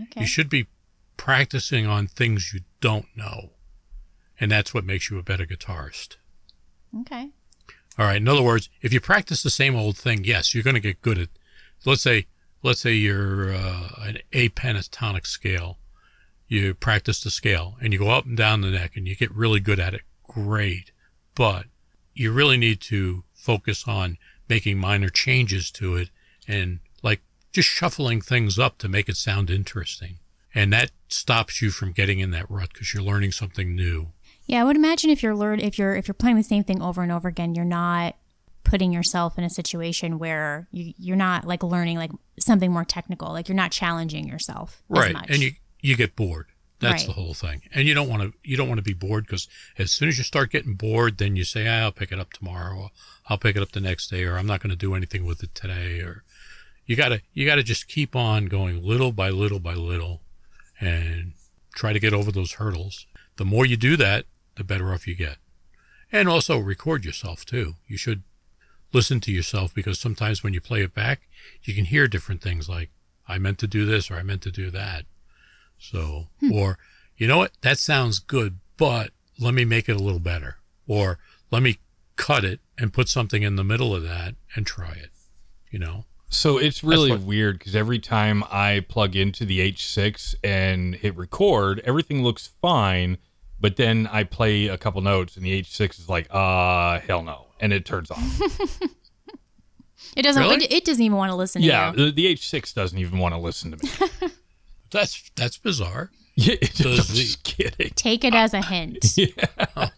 [0.00, 0.20] okay.
[0.20, 0.68] You should be
[1.16, 3.50] practicing on things you don't know.
[4.40, 6.16] And that's what makes you a better guitarist.
[7.00, 7.30] Okay.
[7.96, 8.16] All right.
[8.16, 11.00] In other words, if you practice the same old thing, yes, you're going to get
[11.00, 11.28] good at,
[11.84, 12.26] let's say,
[12.62, 15.78] let's say you're uh, an A pentatonic scale.
[16.48, 19.34] You practice the scale and you go up and down the neck and you get
[19.34, 20.02] really good at it.
[20.22, 20.92] Great.
[21.34, 21.66] But
[22.14, 24.18] you really need to focus on
[24.48, 26.10] making minor changes to it
[26.46, 27.20] and like
[27.52, 30.18] just shuffling things up to make it sound interesting.
[30.54, 34.08] And that stops you from getting in that rut because you're learning something new.
[34.46, 36.82] Yeah, I would imagine if you're learn if you're if you're playing the same thing
[36.82, 38.16] over and over again, you're not
[38.64, 43.30] putting yourself in a situation where you, you're not like learning like something more technical.
[43.32, 45.26] Like you're not challenging yourself as right much.
[45.30, 46.46] and you you get bored
[46.78, 47.06] that's Right.
[47.14, 49.48] the whole thing and you don't want to you don't want to be bored because
[49.78, 52.32] as soon as you start getting bored then you say ah, i'll pick it up
[52.32, 52.90] tomorrow or
[53.28, 55.42] i'll pick it up the next day or i'm not going to do anything with
[55.44, 56.24] it today or
[56.86, 60.22] you gotta you gotta just keep on going little by little by little
[60.80, 61.32] and
[61.74, 64.24] try to get over those hurdles the more you do that
[64.56, 65.36] the better off you get
[66.10, 68.22] and also record yourself too you should
[68.92, 71.22] listen to yourself because sometimes when you play it back
[71.62, 72.90] you can hear different things like
[73.28, 75.04] i meant to do this or i meant to do that
[75.78, 76.52] So, Hmm.
[76.52, 76.78] or,
[77.16, 77.52] you know what?
[77.62, 80.58] That sounds good, but let me make it a little better.
[80.86, 81.18] Or
[81.50, 81.78] let me
[82.14, 85.10] cut it and put something in the middle of that and try it.
[85.72, 86.04] You know?
[86.28, 91.16] So it's really what- weird because every time I plug into the H6 and hit
[91.16, 93.18] record, everything looks fine.
[93.62, 97.46] But then I play a couple notes and the H6 is like, uh, hell no.
[97.60, 98.80] And it turns off.
[100.14, 100.42] It doesn't.
[100.42, 100.64] Really?
[100.64, 102.06] It, it doesn't even want to listen yeah, to you.
[102.06, 104.30] the, the H6 doesn't even want to listen to me.
[104.90, 106.10] That's, that's bizarre.
[106.34, 107.92] yeah, I'm Does the- just kidding.
[107.94, 109.16] Take it as a hint.
[109.16, 109.88] Yeah.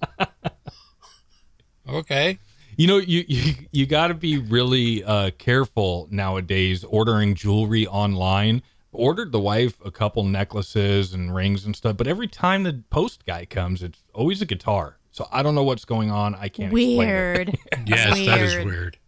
[1.88, 2.38] Okay.
[2.76, 8.62] You know, you you, you got to be really uh, careful nowadays ordering jewelry online.
[8.94, 13.26] Ordered the wife a couple necklaces and rings and stuff, but every time the post
[13.26, 14.98] guy comes, it's always a guitar.
[15.10, 16.34] So I don't know what's going on.
[16.34, 16.98] I can't explain it.
[16.98, 17.58] Weird.
[17.86, 18.66] Yes, that is Weird.
[18.66, 18.98] weird.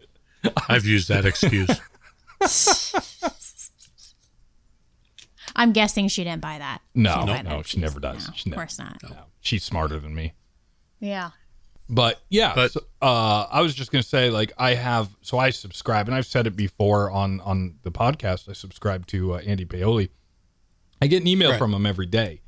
[0.69, 1.81] I've used that excuse.
[5.57, 6.83] I'm guessing she didn't buy that.
[6.95, 8.29] No, didn't no, no, she never does.
[8.29, 9.03] No, She of course not.
[9.03, 10.35] No, she's smarter than me.
[11.01, 11.31] Yeah.
[11.89, 15.51] But yeah, But- so, uh, I was just gonna say, like, I have, so I
[15.51, 18.49] subscribe, and I've said it before on on the podcast.
[18.49, 20.11] I subscribe to uh, Andy Paoli.
[21.01, 21.59] I get an email Right.
[21.59, 22.41] from him every day,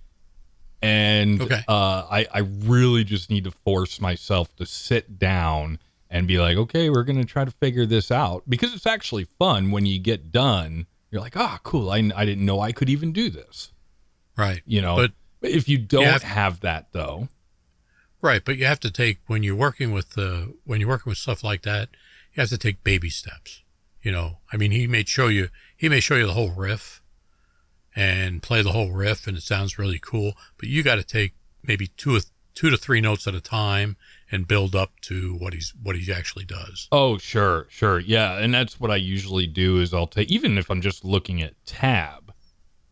[0.83, 1.61] and Okay.
[1.69, 5.79] uh, I I really just need to force myself to sit down
[6.11, 9.71] and be like, okay, we're gonna try to figure this out because it's actually fun
[9.71, 10.87] when you get done.
[11.11, 11.91] You're like, ah, cool.
[11.91, 13.71] I I didn't know I could even do this.
[14.37, 14.63] Right.
[14.67, 17.29] You know, But if you don't have- have that though,
[18.21, 21.19] Right, but you have to take when you're working with uh, when you're working with
[21.19, 21.91] stuff like that,
[22.35, 23.63] you have to take baby steps.
[24.03, 27.03] You know, I mean, he may show you he may show you the whole riff
[27.95, 30.33] and play the whole riff, and it sounds really cool.
[30.57, 32.21] But you got to take maybe two or-
[32.55, 33.97] two to three notes at a time
[34.33, 36.89] and build up to what he's what he actually does.
[36.91, 38.01] Oh, sure, sure.
[38.01, 41.41] Yeah, and that's what I usually do is I'll take even if I'm just looking
[41.41, 42.33] at tab,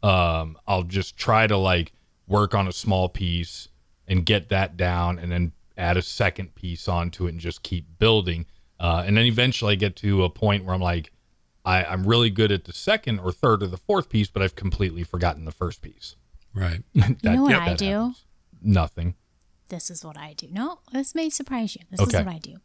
[0.05, 1.93] um, I'll just try to like
[2.29, 3.69] work on a small piece
[4.09, 7.99] and get that down and then add a second piece onto it and just keep
[7.99, 8.47] building.
[8.79, 11.12] Uh, and then eventually I get to a point where I'm like,
[11.64, 14.55] I, I'm really good at the second or third or the fourth piece, but I've
[14.55, 16.14] completely forgotten the first piece.
[16.55, 16.83] Right.
[16.95, 17.85] That- know what that I do?
[17.90, 18.25] happens.
[18.62, 19.14] Nothing.
[19.69, 20.47] This is what I do.
[20.51, 21.83] No, this may surprise you.
[21.90, 22.19] This Okay.
[22.21, 22.57] is what I do.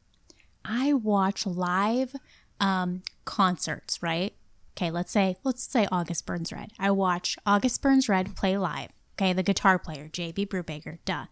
[0.64, 2.16] I watch live
[2.60, 4.34] um, concerts, right?
[4.78, 6.72] Okay, let's say let's say August Burns Red.
[6.80, 8.92] I watch August Burns Red play live.
[9.22, 11.26] Okay, the guitar player, JB Brubaker, duh.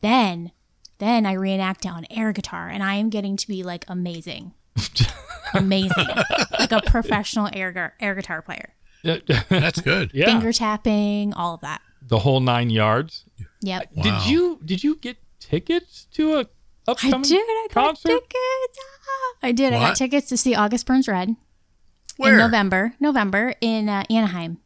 [0.00, 0.50] Then
[0.98, 4.52] then I reenact it on air guitar and I am getting to be like amazing.
[5.54, 6.08] amazing.
[6.58, 8.70] like a professional air gu- air guitar player.
[9.48, 10.10] That's good.
[10.12, 11.80] yeah, Finger tapping, all of that.
[12.02, 13.24] the whole nine yards.
[13.60, 13.90] Yep.
[13.94, 14.02] Wow.
[14.02, 16.46] Did you did you get tickets to a
[16.88, 17.40] upcoming I did.
[17.42, 18.08] I got concert?
[18.08, 18.78] tickets.
[18.82, 19.72] Ah, I did.
[19.72, 21.36] I got tickets to see August Burns Red
[22.16, 22.32] Where?
[22.32, 22.94] in November.
[22.98, 24.58] November in uh, Anaheim.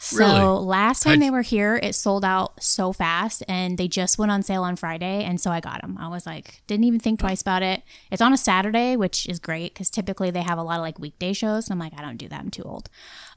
[0.00, 0.64] So Really?
[0.64, 4.30] last time How'd they were here, it sold out so fast, and they just went
[4.30, 5.96] on sale on Friday, and so I got them.
[5.98, 7.82] I was like, didn't even think twice about it.
[8.12, 11.00] It's on a Saturday, which is great because typically they have a lot of like
[11.00, 11.68] weekday shows.
[11.68, 12.38] And I'm like, I don't do that.
[12.38, 12.88] I'm too old.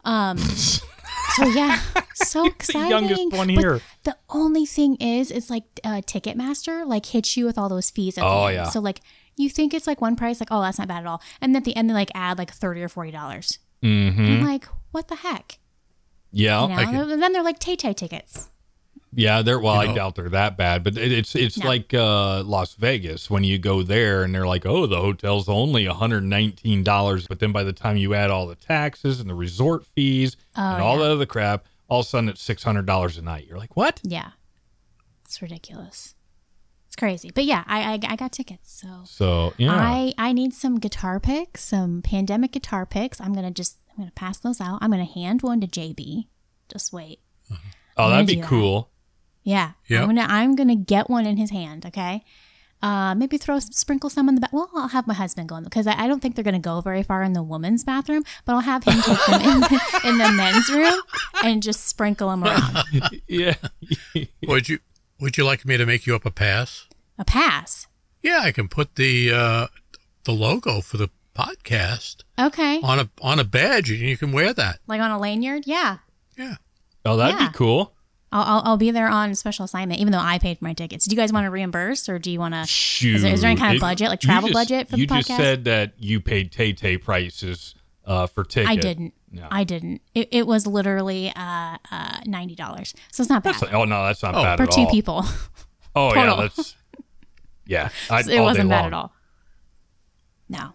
[0.06, 0.38] Um,
[1.36, 1.80] so yeah,
[2.14, 2.84] so exciting.
[3.08, 3.82] the youngest one But here.
[4.04, 8.20] the only thing is, it's like uh, Ticketmaster like hits you with all those fees.
[8.20, 8.56] At Oh, the end.
[8.58, 8.64] yeah.
[8.70, 9.02] So like
[9.36, 11.64] you think it's like one price, like oh that's not bad at all, and at
[11.64, 13.58] the end they like add like thirty or forty dollars.
[13.82, 14.22] Mm-hmm.
[14.22, 15.58] I'm like, what the heck?
[16.32, 16.76] Yeah, You know?
[17.06, 18.50] Can- And then they're like Tay Tay tickets.
[19.14, 19.42] yeah.
[19.42, 21.68] They're well, You I doubt they're that bad, but it, it's it's No.
[21.68, 25.88] like uh, Las Vegas when you go there and they're like, oh, the hotel's only
[25.88, 29.30] one hundred nineteen dollars, but then by the time you add all the taxes and
[29.30, 31.06] the resort fees Oh, and all yeah.
[31.08, 33.46] the other crap, all of a sudden it's six hundred dollars a night.
[33.48, 34.00] You're like, what?
[34.04, 34.32] Yeah,
[35.26, 36.16] it's ridiculous.
[36.88, 38.72] It's crazy, but yeah, I I, I got tickets.
[38.72, 43.20] So So yeah, I I need some guitar picks, some pandemic guitar picks.
[43.22, 44.80] I'm gonna just I'm gonna pass those out.
[44.82, 46.28] I'm gonna hand one to JB.
[46.70, 47.20] Just wait.
[47.98, 48.48] oh, that'd be do that.
[48.48, 48.90] cool.
[49.44, 49.72] Yeah.
[49.88, 50.02] Yep.
[50.02, 51.86] I'm gonna I'm gonna get one in his hand.
[51.86, 52.24] Okay.
[52.82, 54.52] Uh, maybe throw sprinkle some in the back.
[54.52, 56.82] Well, I'll have my husband go in because I, I don't think they're gonna go
[56.82, 58.24] very far in the woman's bathroom.
[58.46, 59.64] But I'll have him take them in,
[60.10, 61.00] in the men's room
[61.44, 62.78] and just sprinkle them around.
[63.28, 63.56] yeah,
[64.48, 64.80] Would you
[65.20, 66.88] Would you like me to make you up a pass?
[67.20, 67.86] A pass.
[68.24, 69.68] Yeah, I can put the uh,
[70.24, 71.10] the logo for the
[71.46, 72.80] podcast Okay.
[72.82, 74.80] on a on a badge, and you can wear that.
[74.88, 75.64] Like on a lanyard.
[75.66, 75.98] Yeah.
[76.38, 76.56] Yeah.
[77.06, 77.48] oh, that'd Yeah.
[77.50, 77.94] be cool.
[78.34, 81.06] I'll, I'll I'll be there on special assignment, even though I paid for my tickets.
[81.06, 82.66] Do you guys want to reimburse, or do you want to?
[82.66, 84.96] Shoot, Is there- is there any kind of It- budget, like travel just- budget for
[84.96, 85.38] the you just podcast?
[85.38, 87.76] said that you paid Tay Tay prices
[88.06, 88.72] uh, for tickets.
[88.72, 89.14] I didn't.
[89.34, 89.48] No.
[89.52, 90.02] I didn't.
[90.16, 92.94] It, it was literally uh, uh, ninety dollars.
[93.12, 94.92] So it's not bad That's, oh no, that's not Oh, bad for two all.
[94.92, 95.26] people.
[95.96, 96.36] Oh total.
[96.38, 96.76] yeah, that's
[97.66, 97.90] yeah.
[98.10, 98.88] I'd, it wasn't bad long.
[98.88, 99.14] at all.
[100.50, 100.74] No.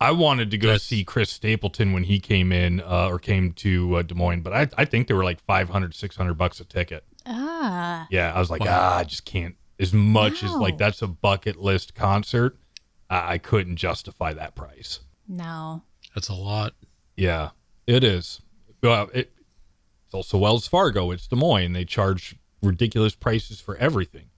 [0.00, 3.52] I wanted to go That's- see Chris Stapleton when he came in uh, or came
[3.54, 6.64] to uh, Des Moines, but I, I think they were like 500, 600 bucks a
[6.64, 7.04] ticket.
[7.26, 8.68] Ah, Yeah, I was like, Wow.
[8.70, 9.56] ah, I just can't.
[9.80, 12.56] As much as like that's a bucket list concert,
[13.10, 15.00] I, I couldn't justify that price.
[15.26, 15.82] no.
[16.14, 16.72] That's a lot.
[17.16, 17.50] Yeah,
[17.86, 18.40] it is.
[18.82, 19.30] Well, it,
[20.06, 21.10] it's also Wells Fargo.
[21.10, 21.74] It's Des Moines.
[21.74, 24.30] They charge ridiculous prices for everything.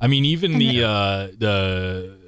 [0.00, 2.18] I mean, even the uh, the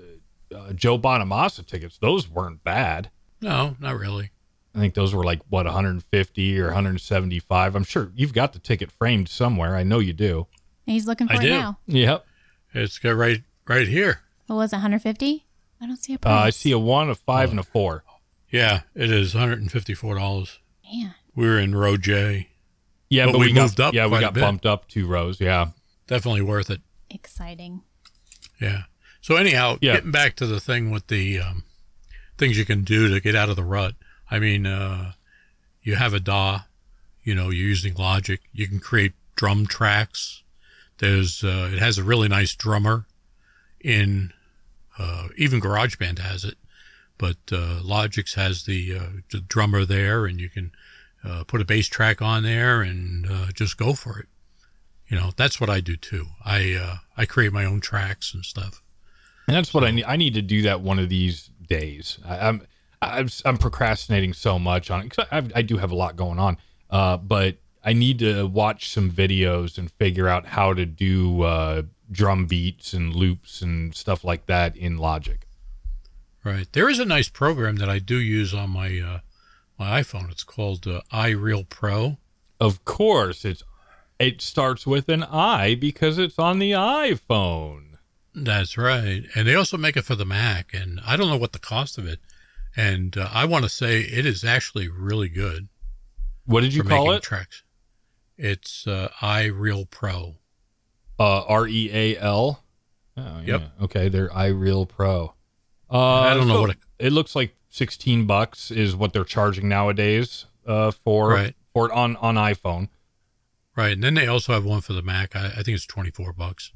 [0.55, 3.11] uh, Joe Bonamassa tickets, those weren't bad.
[3.41, 4.31] No, not really.
[4.75, 7.75] I think those were like what 150 or 175.
[7.75, 9.75] I'm sure you've got the ticket framed somewhere.
[9.77, 10.47] I know you do.
[10.87, 11.49] He's looking for I it do.
[11.51, 11.79] now.
[11.87, 12.27] Yep.
[12.75, 14.21] It's got right right here.
[14.47, 15.45] What was it, 150?
[15.81, 16.31] I don't see a Uh.
[16.31, 18.05] I see a one, a five, and a four.
[18.51, 20.59] Yeah, it is $154.
[20.91, 22.49] Man, We were in row J.
[23.11, 24.41] Yeah, But but, we we, got, moved up Yeah, we quite a got bit.
[24.41, 25.41] bumped up two rows.
[25.41, 25.69] Yeah.
[26.07, 26.81] Definitely worth it.
[27.11, 27.83] exciting.
[28.61, 28.83] Yeah.
[29.21, 29.95] So anyhow, Yeah.
[29.97, 31.65] getting back to the thing with the um,
[32.37, 33.95] things you can do to get out of the rut.
[34.31, 35.13] I mean, uh,
[35.83, 36.61] you have a DAW,
[37.25, 38.41] you know, you're using Logic.
[38.53, 40.43] You can create drum tracks.
[40.99, 43.07] There's, uh, it has a really nice drummer
[43.81, 44.33] in,
[44.99, 46.59] uh, even GarageBand has it,
[47.19, 50.73] but uh, Logic's has the, uh, the drummer there, and you can
[51.25, 54.27] uh, put a bass track on there and uh, just go for it.
[55.09, 56.27] You know, that's what I do too.
[56.45, 58.83] I uh, I create my own tracks and stuff.
[59.49, 60.05] And that's what I need.
[60.05, 62.19] I need to do that one of these days.
[62.25, 62.67] I, I'm,
[63.01, 66.39] I'm I'm procrastinating so much on it 'cause I, I do have a lot going
[66.39, 66.59] on.
[66.91, 71.83] Uh, but I need to watch some videos and figure out how to do uh,
[72.11, 75.47] drum beats and loops and stuff like that in Logic.
[76.45, 76.67] Right.
[76.73, 79.19] There is a nice program that I do use on my uh,
[79.79, 80.31] my iPhone.
[80.31, 82.19] It's called uh, iReal Pro.
[82.61, 83.63] Of course, it's
[84.19, 87.88] it starts with an I because it's on the iPhone.
[88.45, 89.25] That's right.
[89.35, 90.73] And they also make it for the Mac.
[90.75, 92.21] And I don't know what the cost of it.
[92.77, 95.69] And uh, I want to say it is actually really good
[96.45, 97.23] What did you call it?
[97.23, 97.63] tracks.
[98.37, 100.37] It's uh, iReal Pro.
[101.19, 102.63] Uh, R E A L.
[103.17, 103.63] Oh, Yep.
[103.83, 105.35] Okay, they're iReal Pro.
[105.91, 107.55] Uh, I don't know so what it- it looks like.
[107.71, 110.47] Sixteen bucks is what they're charging nowadays.
[110.67, 111.55] Uh, for Right.
[111.73, 112.89] for on on iPhone.
[113.77, 113.93] Right.
[113.93, 115.37] And then they also have one for the Mac.
[115.37, 116.73] I, I think it's 24 bucks,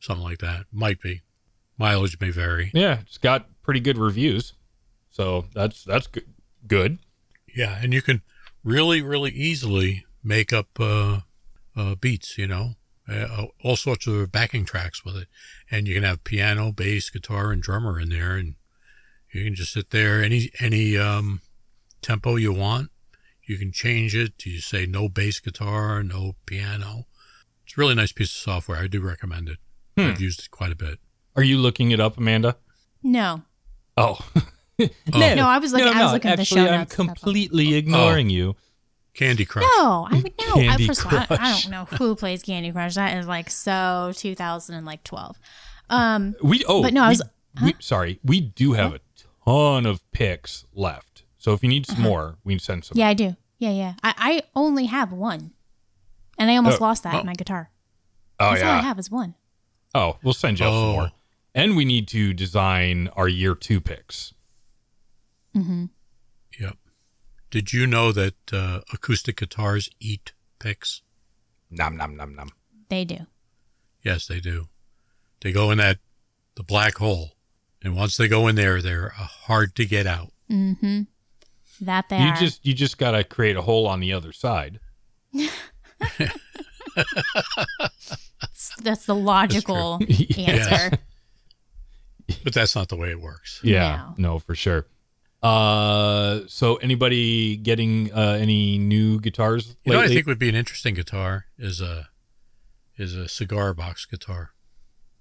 [0.00, 0.66] something like that.
[0.72, 1.22] Might be.
[1.78, 2.70] Mileage may vary.
[2.74, 4.54] Yeah, it's got pretty good reviews.
[5.10, 6.26] So that's that's good.
[6.66, 6.98] Good.
[7.54, 8.22] Yeah, and you can
[8.62, 11.20] really, really easily make up uh,
[11.76, 12.36] uh, beats.
[12.36, 12.74] You know,
[13.08, 15.28] uh, all sorts of backing tracks with it,
[15.70, 18.56] and you can have piano, bass, guitar, and drummer in there, and
[19.32, 21.40] you can just sit there any any um,
[22.02, 22.90] tempo you want.
[23.46, 27.06] You can change it to you say no bass guitar, no piano.
[27.64, 28.78] It's a really nice piece of software.
[28.78, 29.58] I do recommend it.
[30.04, 30.10] Hmm.
[30.10, 30.98] I've used it quite a bit.
[31.36, 32.56] Are you looking it up, Amanda?
[33.02, 33.42] No.
[33.96, 34.18] Oh.
[35.12, 35.34] No.
[35.34, 38.30] No, I was looking- I was looking at the actually, show I'm notes, completely ignoring
[38.30, 38.56] you.
[39.12, 39.66] Candy Crush.
[39.76, 40.54] No, I would know.
[40.54, 42.94] I, Candy first of all, I, I don't know who plays Candy Crush.
[42.94, 45.38] That is like so 2012.
[45.90, 47.22] Um, We oh, But no, I we- was-
[47.62, 48.20] we, sorry.
[48.24, 49.00] We do have a
[49.44, 51.24] ton of picks left.
[51.36, 52.94] So if you need some more, we can send some.
[52.96, 53.00] Uh-huh.
[53.04, 53.36] yeah, I do.
[53.58, 53.94] Yeah, yeah.
[54.02, 55.50] I, I only have one,
[56.38, 57.20] and I almost Oh, lost that oh.
[57.20, 57.70] in my guitar.
[58.38, 59.34] Oh That's all I have is one.
[59.94, 60.92] Oh, we'll send you out some Oh.
[60.92, 61.10] more.
[61.54, 64.32] And we need to design our year two picks.
[65.56, 65.86] Mm-hmm.
[66.60, 66.76] Yep.
[67.50, 71.02] Did you know that uh, acoustic guitars eat picks?
[71.70, 72.50] Nom nom nom nom.
[72.88, 73.26] They do.
[74.02, 74.68] Yes, they do.
[75.40, 75.98] They go in that
[76.54, 77.32] the black hole,
[77.82, 80.32] and once they go in there, they're uh, hard to get out.
[80.50, 81.02] Mm-hmm.
[81.80, 82.36] That they You are.
[82.36, 84.78] just you just gotta create a hole on the other side.
[88.82, 90.66] That's the logical Yes.
[90.68, 90.98] answer.
[92.44, 93.60] But that's not the way it works.
[93.64, 94.86] Yeah, no, for sure.
[95.42, 100.48] Uh, so anybody getting uh, any new guitars You know, what I think would be
[100.48, 102.08] an interesting guitar is a
[102.96, 104.50] is a cigar box guitar.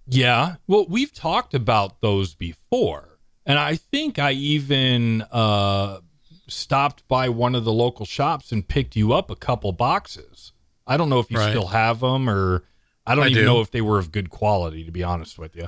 [0.06, 0.56] Yeah.
[0.68, 3.18] Well, we've talked about those before.
[3.46, 6.02] And I think I even uh,
[6.48, 10.52] stopped by one of the local shops and picked you up a couple boxes.
[10.86, 11.50] I don't know if you Right.
[11.50, 12.64] still have them or
[13.10, 13.46] I don't I even do.
[13.46, 15.68] know if they were of good quality, to be honest with you.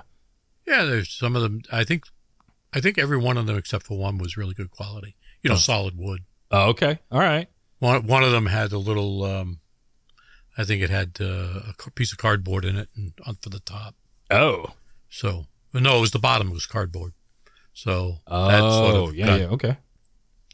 [0.67, 1.61] Yeah, there's some of them.
[1.71, 2.05] I think
[2.73, 5.15] I think every one of them except for one was really good quality.
[5.41, 5.59] You know, Oh.
[5.59, 6.21] solid wood.
[6.51, 6.99] Oh, okay.
[7.11, 7.47] All right.
[7.79, 9.23] One one of them had a little.
[9.23, 9.59] Um,
[10.57, 13.59] I think it had uh, a piece of cardboard in it and on for the
[13.61, 13.95] top.
[14.29, 14.67] Oh.
[15.09, 16.49] So, but no, it was the bottom.
[16.49, 17.13] It was cardboard.
[17.73, 19.45] So Oh, that sort of yeah, yeah.
[19.47, 19.77] Okay.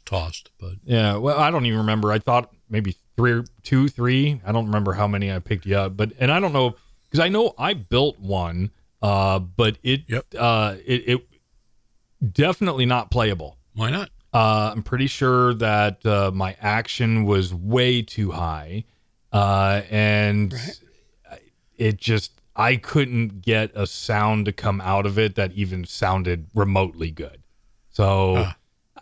[0.04, 0.50] tossed.
[0.58, 1.16] But Yeah.
[1.16, 2.10] Well, I don't even remember.
[2.12, 4.40] I thought maybe three, or two, three.
[4.46, 6.76] I don't remember how many I picked you up, but and I don't know
[7.10, 8.70] because I know I built one,
[9.02, 10.26] uh, but it, Yep.
[10.38, 13.56] uh, it, it definitely not playable.
[13.74, 14.10] Why not?
[14.32, 18.84] Uh, I'm pretty sure that uh, my action was way too high,
[19.32, 21.40] uh, and Right.
[21.76, 26.46] it just I couldn't get a sound to come out of it that even sounded
[26.54, 27.42] remotely good.
[27.90, 28.52] So Huh.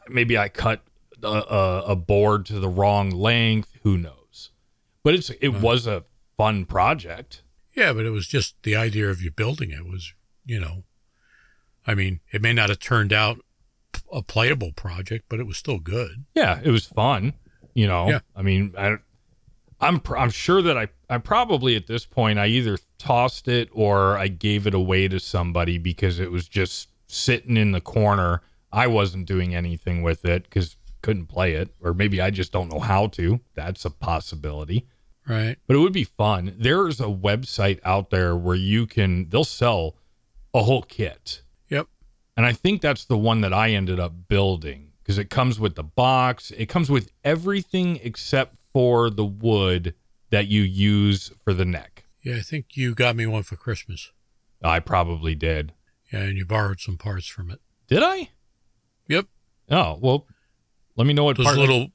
[0.09, 0.83] maybe I cut
[1.23, 3.76] a, a, a board to the wrong length.
[3.87, 4.51] Who knows?
[5.05, 6.03] But it's it was a
[6.37, 7.45] fun project.
[7.76, 10.12] Yeah, but it was just the idea of you building it was,
[10.45, 10.82] you know,
[11.87, 13.39] I mean, it may not have turned out
[14.12, 16.24] a playable project, but it was still good.
[16.34, 17.34] Yeah, it was fun.
[17.74, 18.18] You know, Yeah.
[18.34, 18.97] I mean, I,
[19.80, 23.68] I'm pr- I'm sure that I I probably at this point I either tossed it
[23.70, 28.43] or I gave it away to somebody because it was just sitting in the corner.
[28.72, 30.76] I wasn't doing anything with it because
[31.07, 33.38] couldn't play it, or maybe I just don't know how to.
[33.54, 34.88] That's a possibility.
[35.28, 35.57] Right.
[35.68, 36.57] But it would be fun.
[36.59, 39.94] There's a website out there where you can they'll sell
[40.52, 41.42] a whole kit.
[41.68, 41.86] Yep.
[42.36, 45.76] And I think that's the one that I ended up building because it comes with
[45.76, 46.50] the box.
[46.50, 49.94] It comes with everything except for the wood
[50.30, 52.04] that you use for the neck.
[52.20, 54.11] Yeah, I think you got me one for Christmas.
[54.61, 55.72] I probably did.
[56.12, 57.61] Yeah, and you borrowed some parts from it.
[57.86, 58.30] Did I?
[59.07, 59.26] Yep.
[59.70, 60.26] Oh, well,
[60.97, 61.59] let me know what Those part.
[61.59, 61.88] little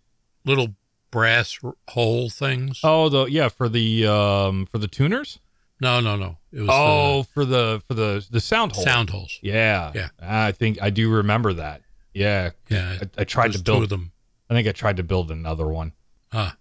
[0.46, 0.76] little
[1.12, 2.80] brass hole things.
[2.84, 5.40] oh, the yeah, for the um for the tuners?
[5.80, 6.38] No, no, no.
[6.52, 8.84] It was Oh, for the for the the sound the hole.
[8.86, 9.40] sound holes.
[9.42, 9.92] Yeah.
[9.96, 10.10] Yeah.
[10.22, 11.82] I think I do remember that.
[12.14, 12.52] Yeah.
[12.70, 13.00] Yeah.
[13.02, 14.12] I, I tried to build them.
[14.50, 15.94] I think I tried to build another one.
[16.32, 16.52] Huh.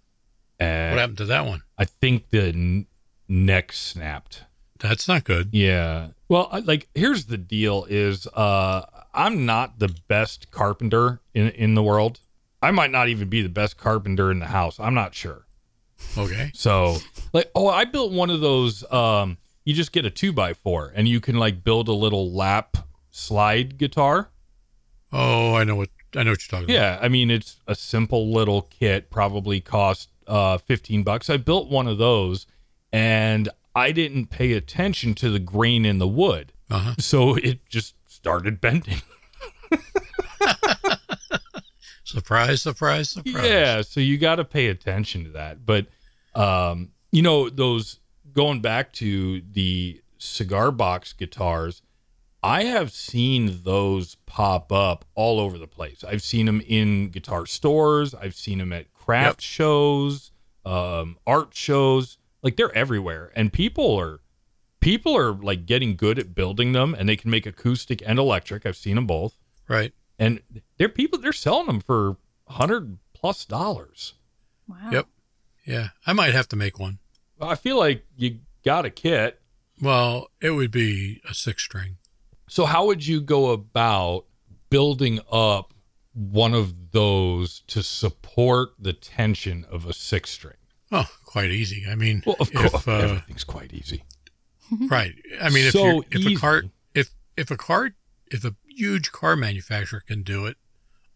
[0.59, 1.61] And What happened to that one?
[1.77, 2.87] I think the n-
[3.27, 4.43] neck snapped.
[4.79, 5.49] That's not good.
[5.51, 6.07] Yeah.
[6.27, 11.75] Well, I, like here's the deal is uh I'm not the best carpenter in in
[11.75, 12.21] the world.
[12.61, 14.79] I might not even be the best carpenter in the house.
[14.79, 15.45] I'm not sure.
[16.17, 16.51] Okay.
[16.53, 16.97] So,
[17.33, 20.93] like oh, I built one of those um you just get a 2 by 4
[20.95, 22.77] and you can like build a little lap
[23.11, 24.29] slide guitar.
[25.13, 26.81] Oh, I know what I know what you're talking about.
[26.81, 31.29] Yeah, I mean it's a simple little kit, probably cost uh 15 bucks.
[31.29, 32.47] I built one of those
[32.91, 36.53] and I didn't pay attention to the grain in the wood.
[36.69, 36.95] Uh-huh.
[36.99, 39.01] So it just started bending.
[42.03, 43.45] Surprise, surprise, surprise.
[43.45, 45.65] Yeah, so you got to pay attention to that.
[45.65, 45.87] But
[46.35, 47.99] um, you know, those
[48.33, 51.81] going back to the cigar box guitars,
[52.43, 56.03] I have seen those pop up all over the place.
[56.03, 59.41] I've seen them in guitar stores, I've seen them at craft Yep.
[59.41, 60.31] shows,
[60.65, 62.17] um, art shows.
[62.43, 64.21] Like they're everywhere and people are
[64.79, 68.65] people are like getting good at building them and they can make acoustic and electric.
[68.65, 69.37] I've seen them both.
[69.67, 69.93] Right.
[70.21, 70.41] And
[70.77, 74.13] they're people they're selling them for 100 plus dollars.
[74.67, 74.77] Wow.
[74.91, 75.07] Yep.
[75.65, 75.89] Yeah.
[76.05, 76.99] I might have to make one.
[77.41, 79.41] I feel like you got a kit.
[79.81, 81.97] Well, it would be a six string.
[82.47, 84.25] So how would you go about
[84.69, 85.73] building up
[86.13, 90.57] one of those to support the tension of a six string?
[90.91, 91.85] Oh, quite easy.
[91.89, 94.03] I mean, Well, of if, course, uh, everything's quite easy.
[94.89, 95.13] right.
[95.41, 96.63] I mean, if So you if a car
[96.93, 97.91] if if a car
[98.29, 100.57] if a huge car manufacturer can do it,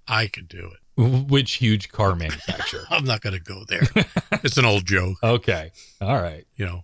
[0.07, 1.01] I could do it.
[1.29, 2.83] Which huge car manufacturer?
[2.91, 3.81] I'm not going to go there.
[4.43, 5.71] it's an old joke, okay.
[5.99, 6.45] All right.
[6.55, 6.83] you know.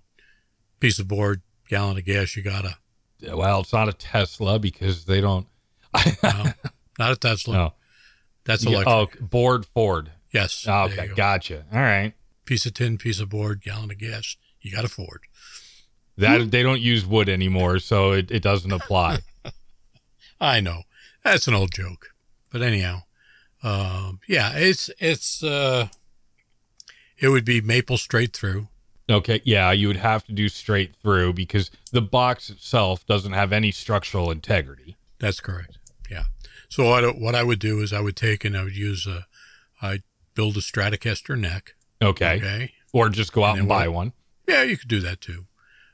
[0.79, 2.77] Piece of board, gallon of gas, you gotta.
[3.21, 5.45] Well, it's not a Tesla because they don't.
[6.23, 6.45] No,
[6.97, 7.53] not a Tesla.
[7.53, 7.73] No.
[8.45, 9.21] That's Yeah, electric.
[9.21, 10.11] oh, Board Ford.
[10.34, 10.65] yes.
[10.67, 11.03] Oh, okay.
[11.03, 11.15] you go.
[11.15, 11.65] Gotcha.
[11.71, 12.13] All right.
[12.45, 14.36] Piece of tin, piece of board, gallon of gas.
[14.59, 15.21] You got a Ford.
[16.17, 19.19] That they don't use wood anymore, so it, it doesn't apply.
[20.41, 20.81] I know
[21.23, 22.09] that's an old joke,
[22.51, 23.03] but anyhow,
[23.63, 25.87] um, yeah, it's it's uh,
[27.19, 28.67] it would be maple straight through.
[29.09, 33.53] Okay, yeah, you would have to do straight through because the box itself doesn't have
[33.53, 34.97] any structural integrity.
[35.19, 35.77] That's correct.
[36.09, 36.23] Yeah.
[36.69, 39.05] So what I, what I would do is I would take and I would use
[39.05, 39.27] a
[39.81, 40.01] I
[40.33, 41.75] build a Stratocaster neck.
[42.01, 42.37] Okay.
[42.37, 42.73] Okay.
[42.93, 44.13] Or just go out And and, buy one.
[44.47, 45.45] Yeah, you could do that too.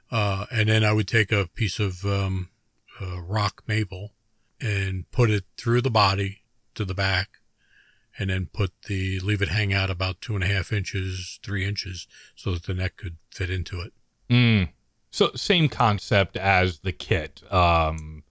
[0.10, 2.50] Uh, and then I would take a piece of um,
[3.02, 4.14] uh, rock maple
[4.62, 6.40] and put it through the body
[6.76, 7.30] to the back,
[8.20, 11.66] and then put the leave it hang out about two and a half inches, three
[11.66, 13.94] inches, so that the neck could fit into it.
[14.30, 14.70] Mm.
[15.12, 18.24] So same concept as the kit um,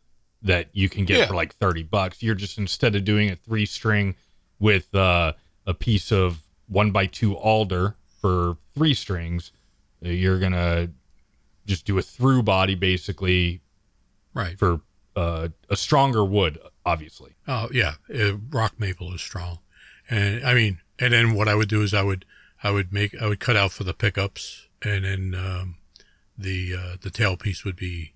[0.42, 1.26] that you can get Yeah.
[1.26, 2.22] for like 30 bucks.
[2.22, 4.14] You're just instead of doing a three string
[4.58, 5.32] with uh,
[5.66, 9.52] a piece of one by two alder for three strings,
[10.00, 10.90] you're to
[11.66, 13.60] just do a through body basically
[14.34, 14.58] Right.
[14.58, 14.80] for
[15.16, 17.32] uh, a stronger wood, obviously.
[17.48, 19.58] Oh yeah, uh, rock maple is strong,
[20.10, 22.24] and I mean, and then what I would do is I would
[22.62, 25.76] I would make I would cut out for the pickups, and then um,
[26.38, 28.12] the uh, the tailpiece would be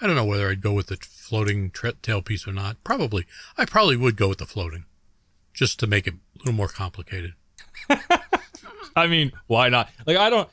[0.00, 2.82] I don't know whether I'd go with the floating tre- tailpiece or not.
[2.84, 3.26] Probably
[3.58, 4.84] I probably would go with the floating.
[5.52, 7.34] just to make it a little more complicated.
[8.96, 9.88] I mean, why not?
[10.06, 10.48] Like, I don't.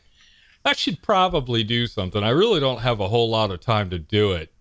[0.64, 2.24] I should probably do something.
[2.24, 4.52] I really don't have a whole lot of time to do it.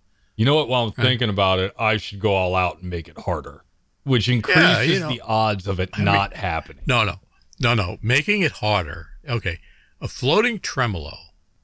[0.41, 0.69] You know what?
[0.69, 3.63] While I'm thinking about it, I should go all out and make it harder,
[4.05, 6.83] which increases you know, the odds of it mean- not happening.
[6.87, 7.17] No, no,
[7.61, 7.99] no, no.
[8.01, 9.09] Making it harder.
[9.29, 9.59] Okay,
[10.01, 11.15] a floating tremolo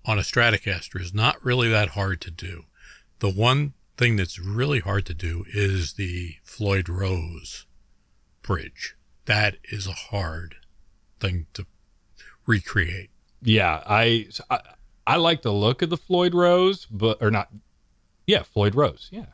[0.05, 2.64] on a Stratocaster is not really that hard to do.
[3.20, 7.64] The one thing that's really hard to do is the Floyd Rose
[8.43, 8.95] bridge.
[9.24, 10.57] That is a hard
[11.18, 11.64] thing to
[12.45, 13.09] recreate.
[13.41, 14.61] Yeah, I, I
[15.07, 17.49] I like the look of the Floyd Rose, but or not.
[18.27, 19.09] Yeah, Floyd Rose.
[19.12, 19.27] Yeah,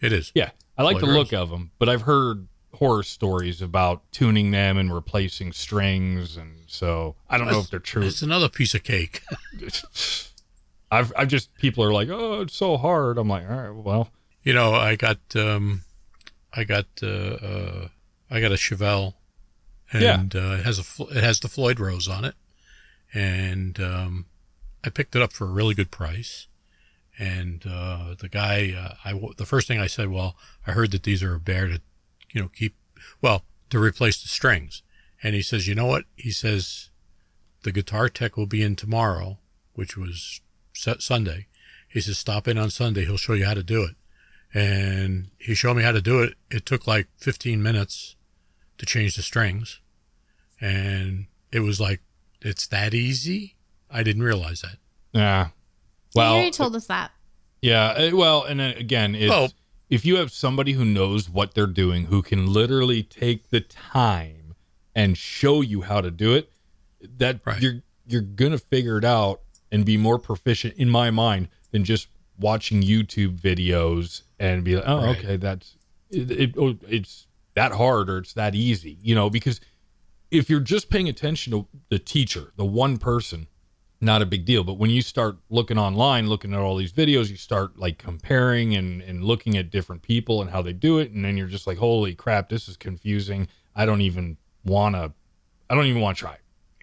[0.00, 0.32] It is.
[0.34, 0.50] yeah.
[0.76, 1.40] I like Floyd the look Rose.
[1.42, 7.16] of them, but I've heard horror stories about tuning them and replacing strings, and so
[7.28, 8.02] I don't know if they're true.
[8.02, 9.22] It's another piece of cake.
[10.90, 13.18] I've I've just people are like, oh, it's so hard.
[13.18, 14.10] I'm like, all right, well,
[14.42, 15.82] You know, I got um,
[16.54, 17.88] I got uh, uh,
[18.30, 19.14] I got a Charvel,
[19.92, 20.20] Yeah.
[20.20, 22.34] and uh, it has a it has the Floyd Rose on it,
[23.12, 24.26] and um,
[24.84, 26.46] I picked it up for a really good price.
[27.18, 31.02] And uh, the guy, uh, I the first thing I said, well, I heard that
[31.02, 31.80] these are a bear to,
[32.32, 32.76] you know, keep,
[33.20, 34.82] well, to replace the strings.
[35.22, 36.04] And he says, you know what?
[36.14, 36.90] He says,
[37.64, 39.38] the guitar tech will be in tomorrow,
[39.74, 40.40] which was
[40.72, 41.48] Su- Sunday.
[41.88, 43.04] He says, stop in on Sunday.
[43.04, 43.96] He'll show you how to do it.
[44.54, 46.34] And he showed me how to do it.
[46.50, 48.14] It took like 15 minutes
[48.78, 49.80] to change the strings.
[50.60, 52.00] And it was like,
[52.40, 53.56] it's that easy?
[53.90, 54.76] I didn't realize that.
[55.12, 55.48] yeah.
[56.18, 57.10] You Well, already told us that.
[57.62, 58.12] yeah.
[58.12, 59.52] Well, and then again, it's, Well-
[59.90, 64.54] if you have somebody who knows what they're doing, who can literally take the time
[64.94, 66.52] and show you how to do it,
[67.00, 67.60] that Right.
[67.62, 72.08] you're you're gonna figure it out and be more proficient in my mind than just
[72.38, 75.18] watching YouTube videos and be like, oh, Right.
[75.18, 75.76] okay, that's
[76.10, 79.60] it, it, oh, it's that hard or it's that easy, you know, because
[80.30, 83.46] if you're just paying attention to the teacher, the one person,
[84.00, 84.64] not a big deal.
[84.64, 88.74] But when you start looking online, looking at all these videos, you start like comparing
[88.76, 91.10] and, and looking at different people and how they do it.
[91.10, 93.48] And then you're just like, holy crap, this is confusing.
[93.74, 95.12] I don't even want to,
[95.68, 96.36] I don't even want to try.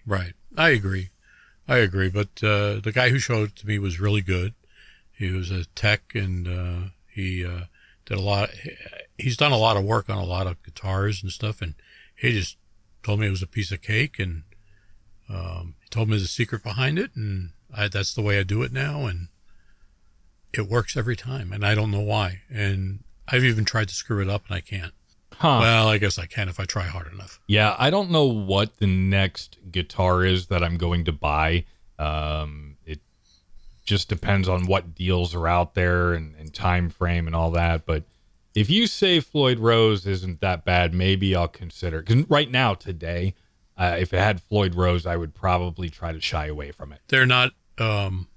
[0.06, 0.34] Right.
[0.56, 1.10] I agree.
[1.66, 2.10] I agree.
[2.10, 4.54] But uh, the guy who showed it to me was really good.
[5.10, 7.64] He was a tech and uh, he uh,
[8.04, 8.50] did a lot.
[9.16, 11.62] he's done a lot of work on a lot of guitars and stuff.
[11.62, 11.74] And
[12.14, 12.58] he just
[13.02, 14.18] told me it was a piece of cake.
[14.18, 14.42] And
[15.28, 17.10] um, he told me the secret behind it.
[17.14, 19.06] And I, that's the way I do it now.
[19.06, 19.28] And
[20.52, 21.52] it works every time.
[21.52, 22.40] And I don't know why.
[22.50, 24.92] And I've even tried to screw it up and I can't.
[25.38, 25.58] Huh.
[25.60, 27.40] Well, I guess I can if I try hard enough.
[27.46, 31.66] Yeah, I don't know what the next guitar is that I'm going to buy.
[31.98, 33.00] Um, it
[33.84, 37.84] just depends on what deals are out there and, and time frame and all that.
[37.84, 38.04] But
[38.54, 42.00] if you say Floyd Rose isn't that bad, maybe I'll consider.
[42.00, 43.34] Because right now, today,
[43.76, 47.00] uh, if it had Floyd Rose, I would probably try to shy away from it.
[47.08, 48.28] they're not um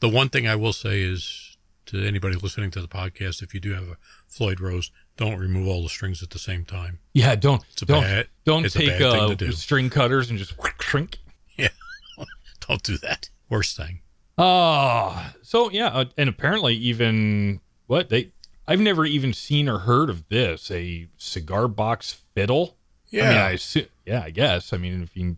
[0.00, 1.56] the one thing i will say is
[1.86, 3.96] to anybody listening to the podcast if you do have a
[4.28, 7.86] floyd rose don't remove all the strings at the same time Yeah, don't It's a
[7.86, 9.50] don't bad- don't it's take uh, do.
[9.52, 11.18] string cutters and just shrink.
[11.58, 11.68] Yeah,
[12.68, 14.00] don't do that worst thing
[14.38, 18.30] Oh, so yeah, uh, and apparently even what they
[18.66, 22.76] I've never even seen or heard of this a cigar box fiddle.
[23.12, 24.72] I mean, yeah I assume, yeah, I guess.
[24.72, 25.36] I mean, if you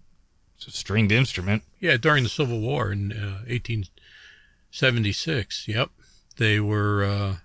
[0.57, 1.63] it's a stringed instrument.
[1.81, 5.91] yeah during the civil war in uh, 1876 yep
[6.37, 7.37] they were uh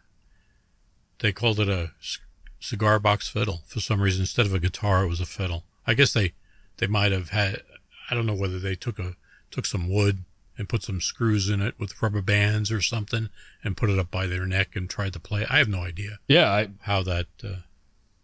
[1.20, 2.20] they called it a c-
[2.59, 5.93] cigar box fiddle for some reason instead of a guitar it was a fiddle i
[5.93, 6.34] guess they
[6.78, 7.61] they might have had
[8.09, 9.15] i don't know whether they took a
[9.51, 10.24] took some wood
[10.57, 13.30] and put some screws in it with rubber bands or something
[13.63, 16.20] and put it up by their neck and tried to play i have no idea
[16.28, 17.61] Yeah, I, how that uh,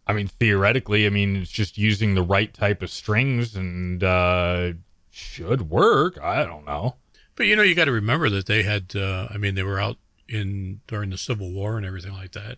[0.07, 4.73] I mean theoretically, I mean it's just using the right type of strings and uh
[5.11, 6.19] should work.
[6.21, 6.95] I don't know.
[7.35, 9.79] but you know you got to remember that they had uh, i mean they were
[9.79, 9.97] out
[10.27, 12.57] in during the civil war and everything like that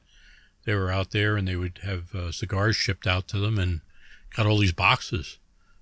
[0.65, 3.81] they were out there and they would have uh, cigars shipped out to them and
[4.35, 5.37] got all these boxes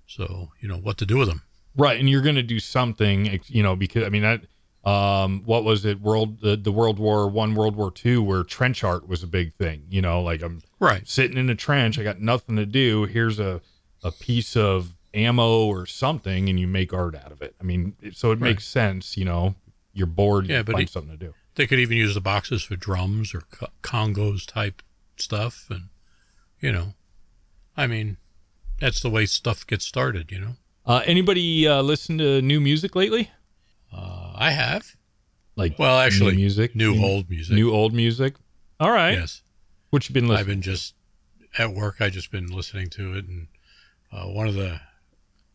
[0.06, 1.42] so you know what to do with them
[1.78, 4.40] Right, and you're going to do something, you know, because I mean that.
[4.90, 6.00] Um, what was it?
[6.00, 9.52] World the, the World War One, World War Two, where trench art was a big
[9.52, 9.84] thing.
[9.90, 13.04] You know, like I'm right sitting in a trench, I got nothing to do.
[13.04, 13.60] Here's a
[14.02, 17.56] a piece of ammo or something, and you make art out of it.
[17.60, 18.50] I mean, so it Right.
[18.50, 19.16] makes sense.
[19.16, 19.54] You know,
[19.94, 21.34] you're bored, Yeah, you but find something to do.
[21.54, 24.82] they could even use the boxes for drums or co- congos type
[25.16, 25.88] stuff and
[26.60, 26.92] you know
[27.74, 28.18] i mean
[28.78, 32.94] that's the way stuff gets started you know Uh, anybody uh, listen to new music
[32.94, 33.30] lately?
[33.90, 34.94] uh, i have
[35.56, 38.34] Like well actually new music, new old music new old music.
[38.78, 39.40] All right, yes
[39.96, 40.94] what you been I've been just
[41.58, 41.96] at work.
[42.00, 43.46] I just been listening to it, and
[44.12, 44.80] uh, one of the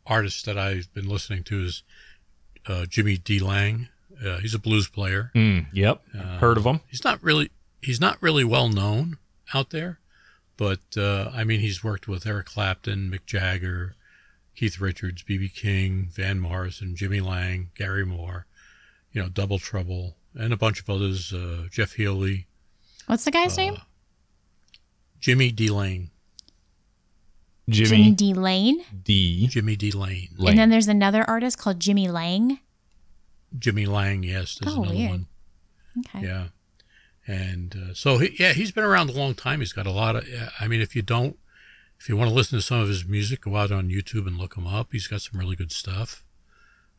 [0.08, 1.84] artists that I've been listening to is
[2.68, 3.40] uh, Jimmy D.
[3.40, 3.90] Lane.
[4.26, 5.30] Uh, he's a blues player.
[5.36, 6.02] Mm, yep.
[6.40, 6.80] Heard of him.
[6.88, 7.52] He's not really
[7.84, 9.18] he's not really well known
[9.54, 10.00] out there,
[10.58, 13.96] but uh, I mean he's worked with Eric Clapton, Mick Jagger,
[14.56, 15.50] Keith Richards, B.B.
[15.50, 18.48] King, Van Morrison, Jimmy Lang, Gary Moore,
[19.12, 21.32] you know, Double Trouble, and a bunch of others.
[21.32, 22.48] Uh, Jeff Healey,
[23.08, 23.78] What's the guy's Uh, name?
[25.22, 25.70] Jimmy D.
[25.70, 26.10] Lane,
[27.70, 28.34] Jimmy Jimmy D.
[28.34, 28.84] Lane.
[29.04, 29.48] D.
[29.48, 29.92] Jimmy D.
[29.92, 30.50] Lane, Lane.
[30.52, 32.60] And then there's another artist called Jimmy Lang.
[33.58, 34.24] Jimmy Lang.
[34.24, 35.10] Yes, there's Oh, another weird.
[35.12, 35.26] one.
[36.00, 36.26] Okay.
[36.28, 36.48] Yeah.
[37.28, 39.60] And uh, so, he, yeah, he's been around a long time.
[39.60, 40.26] He's got a lot of,
[40.60, 41.38] I mean, if you don't,
[42.00, 44.38] if you want to listen to some of his music, go out on YouTube and
[44.38, 44.88] look him up.
[44.92, 46.24] He's got some really good stuff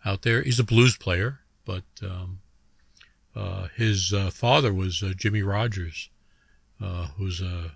[0.05, 0.43] out there.
[0.43, 2.39] He's a blues player, but um,
[3.35, 6.09] uh, his uh, father was uh, Jimmy Rogers,
[6.81, 7.73] uh, who's a,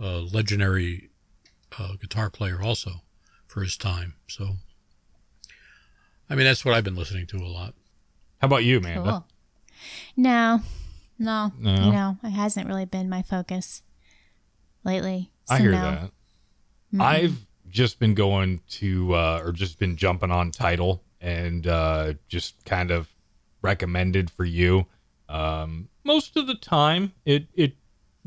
[0.00, 1.10] a legendary
[1.78, 3.02] uh, guitar player also
[3.46, 4.14] for his time.
[4.28, 4.56] So,
[6.28, 7.74] I mean, that's what I've been listening to a lot.
[8.40, 9.10] How about you, Amanda?
[9.10, 9.26] Cool.
[10.16, 10.60] No,
[11.18, 11.70] no, No?
[11.74, 13.82] You know, it hasn't really been my focus
[14.84, 15.30] lately.
[15.48, 15.78] I So hear no.
[15.80, 16.10] that.
[17.02, 22.64] I've just been going to, uh, or just been jumping on Tidal and uh, just
[22.64, 23.14] kind of
[23.62, 24.86] recommended for you.
[25.28, 27.74] Um, most of the time, it it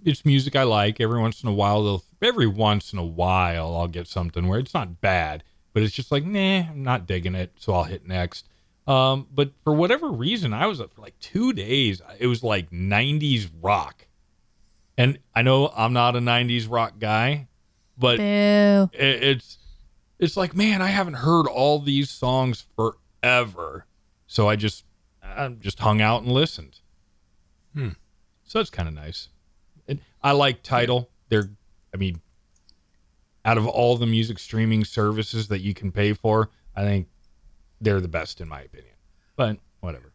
[0.06, 1.00] it's music I like.
[1.00, 4.60] Every once in a while, they'll every once in a while I'll get something where
[4.60, 5.44] it's not bad,
[5.74, 8.48] but it's just like, nah, I'm not digging it, so I'll hit next.
[8.88, 12.02] Um, but for whatever reason, I was up for like two days.
[12.20, 14.08] It was like '90s rock,
[14.98, 17.48] and I know I'm not a '90s rock guy,
[17.98, 18.20] but
[18.94, 19.58] it, it's
[20.20, 23.86] it's like man i haven't heard all these songs forever
[24.28, 24.86] so i just
[25.22, 26.80] i just hung out and listened
[27.74, 27.90] Hmm.
[28.44, 29.30] so it's kind of nice
[29.88, 31.50] and i like Tidal they're
[31.94, 32.22] i mean
[33.46, 37.08] out of all the music streaming services that you can pay for i think
[37.82, 38.94] they're the best in my opinion
[39.36, 40.10] but whatever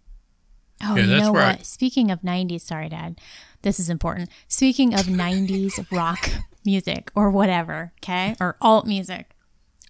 [0.81, 1.59] Oh, Yeah, you that's know where what?
[1.59, 3.21] I- Speaking of 90s, sorry, Dad.
[3.63, 4.29] This is important.
[4.47, 6.31] Speaking of 90s rock
[6.65, 8.37] music or whatever, okay?
[8.39, 9.31] Or alt music.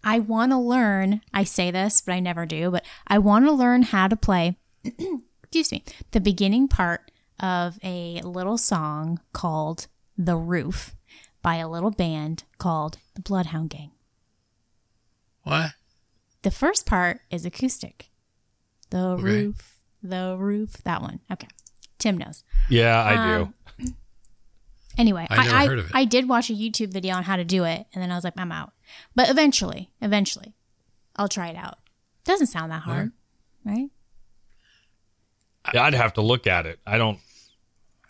[0.02, 3.52] I want to learn, I say this, but I never do, but I want to
[3.52, 4.56] learn how to play,
[5.42, 7.07] excuse me, the beginning part
[7.40, 9.86] of a little song called
[10.16, 10.94] The Roof
[11.42, 13.90] by a little band called the Bloodhound Gang.
[15.44, 15.72] What?
[16.42, 18.10] The first part is acoustic.
[18.90, 19.22] The Okay.
[19.22, 21.20] roof, the roof, that one.
[21.30, 21.48] Okay.
[21.98, 22.44] Tim knows.
[22.68, 23.92] yeah i Um, do
[24.98, 25.90] Anyway, I I, never I, heard of it.
[25.94, 28.24] I did watch a YouTube video on how to do it, and then I was
[28.24, 28.72] like, I'm out.
[29.14, 30.54] But eventually, eventually,
[31.14, 31.78] I'll try it out.
[32.24, 33.12] Doesn't sound that hard,
[33.64, 33.90] right?
[35.74, 37.18] Yeah, i'd have to look at it i don't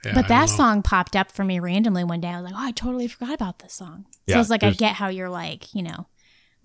[0.04, 2.28] Yeah, but that song popped up for me randomly one day.
[2.28, 4.06] I was like, oh, I totally forgot about this song.
[4.10, 6.06] So Yeah, it's like I get how you're like, you know,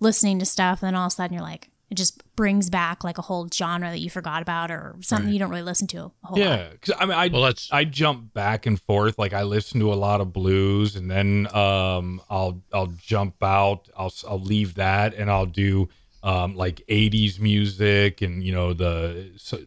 [0.00, 3.04] listening to stuff, and then all of a sudden you're like, it just brings back
[3.04, 5.32] like a whole genre that you forgot about or something Right.
[5.34, 6.38] you don't really listen to a whole lot.
[6.38, 9.18] yeah because i mean i Well, that's I jump back and forth.
[9.18, 13.88] Like I listen to a lot of blues, and then um, I'll I'll jump out.
[13.96, 15.88] I'll I'll leave that, and I'll do
[16.22, 19.32] um, like '80s music, and you know the.
[19.36, 19.58] So,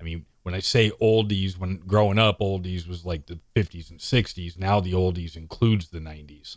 [0.00, 4.00] I mean, when I say oldies, when growing up, oldies was like the '50s and
[4.00, 4.58] '60s.
[4.58, 6.56] Now the oldies includes the '90s.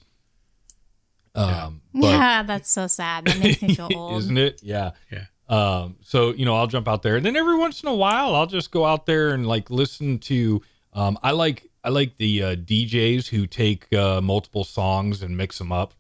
[1.36, 3.26] Um, but yeah, that's so sad.
[3.26, 4.18] That makes me feel old.
[4.18, 4.62] isn't it?
[4.64, 4.91] Yeah.
[5.12, 5.26] Yeah.
[5.48, 8.34] Um, so you know, I'll jump out there, and then every once in a while,
[8.34, 10.64] I'll just go out there and like listen to.
[10.94, 15.60] Um, I like I like the uh, DJs who take uh, multiple songs and mix
[15.60, 15.94] them up.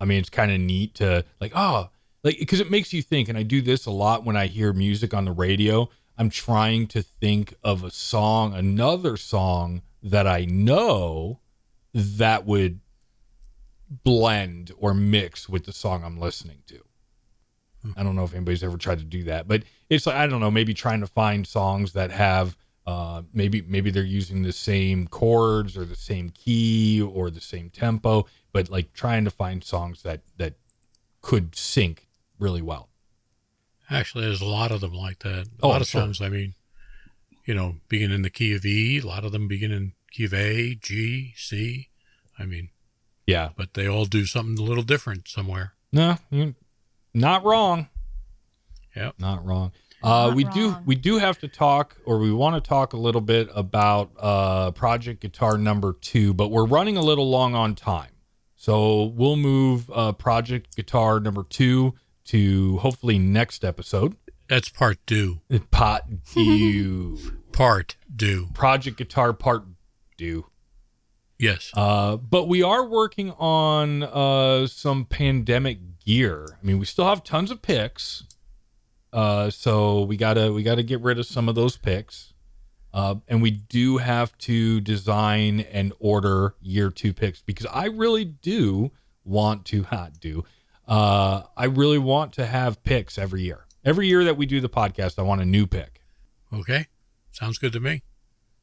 [0.00, 1.90] I mean, it's kind of neat to like, oh,
[2.22, 3.28] like because it makes you think.
[3.28, 5.90] And I do this a lot when I hear music on the radio.
[6.16, 11.40] I'm trying to think of a song, another song that I know
[11.92, 12.80] that would
[13.88, 16.80] blend or mix with the song I'm listening to.
[17.96, 20.40] I don't know if anybody's ever tried to do that, but it's like I don't
[20.40, 22.56] know, maybe trying to find songs that have
[22.86, 27.70] uh, maybe maybe they're using the same chords or the same key or the same
[27.70, 30.54] tempo, but like trying to find songs that that
[31.20, 32.08] could sync
[32.38, 32.88] really well.
[33.94, 35.46] Actually, there's a lot of them like that.
[35.46, 36.00] A Oh, lot I'm of sure.
[36.02, 36.54] songs, I mean,
[37.46, 38.98] you know, begin in the key of E.
[38.98, 41.88] A lot of them begin in key of A, G, C.
[42.38, 42.70] I mean,
[43.26, 45.74] Yeah, but they all do something a little different somewhere.
[45.92, 46.16] no,
[47.12, 47.88] not wrong.
[48.96, 49.14] Yep.
[49.18, 49.72] not wrong.
[50.02, 52.96] Uh, Not we do we do have to talk, or we want to talk a
[52.98, 57.74] little bit about uh, Project Guitar Number Two, but we're running a little long on
[57.74, 58.10] time,
[58.54, 61.94] so we'll move uh, Project Guitar Number Two
[62.26, 64.16] to hopefully next episode.
[64.48, 65.40] That's part due.
[65.70, 66.02] Pot
[66.32, 67.18] two
[67.52, 68.48] Part due.
[68.52, 69.64] Project Guitar Part
[70.18, 70.46] Two.
[71.38, 71.70] Yes.
[71.74, 76.58] Uh, but we are working on uh, some pandemic gear.
[76.62, 78.24] I mean, we still have tons of picks,
[79.12, 82.34] uh, so we gotta we gotta get rid of some of those picks,
[82.92, 88.24] uh, and we do have to design and order year two picks because I really
[88.24, 88.92] do
[89.24, 90.44] want to not do.
[90.86, 93.66] Uh, I really want to have picks every year.
[93.84, 96.00] Every year that we do the podcast, I want a new pick.
[96.52, 96.86] Okay.
[97.32, 98.02] Sounds good to me.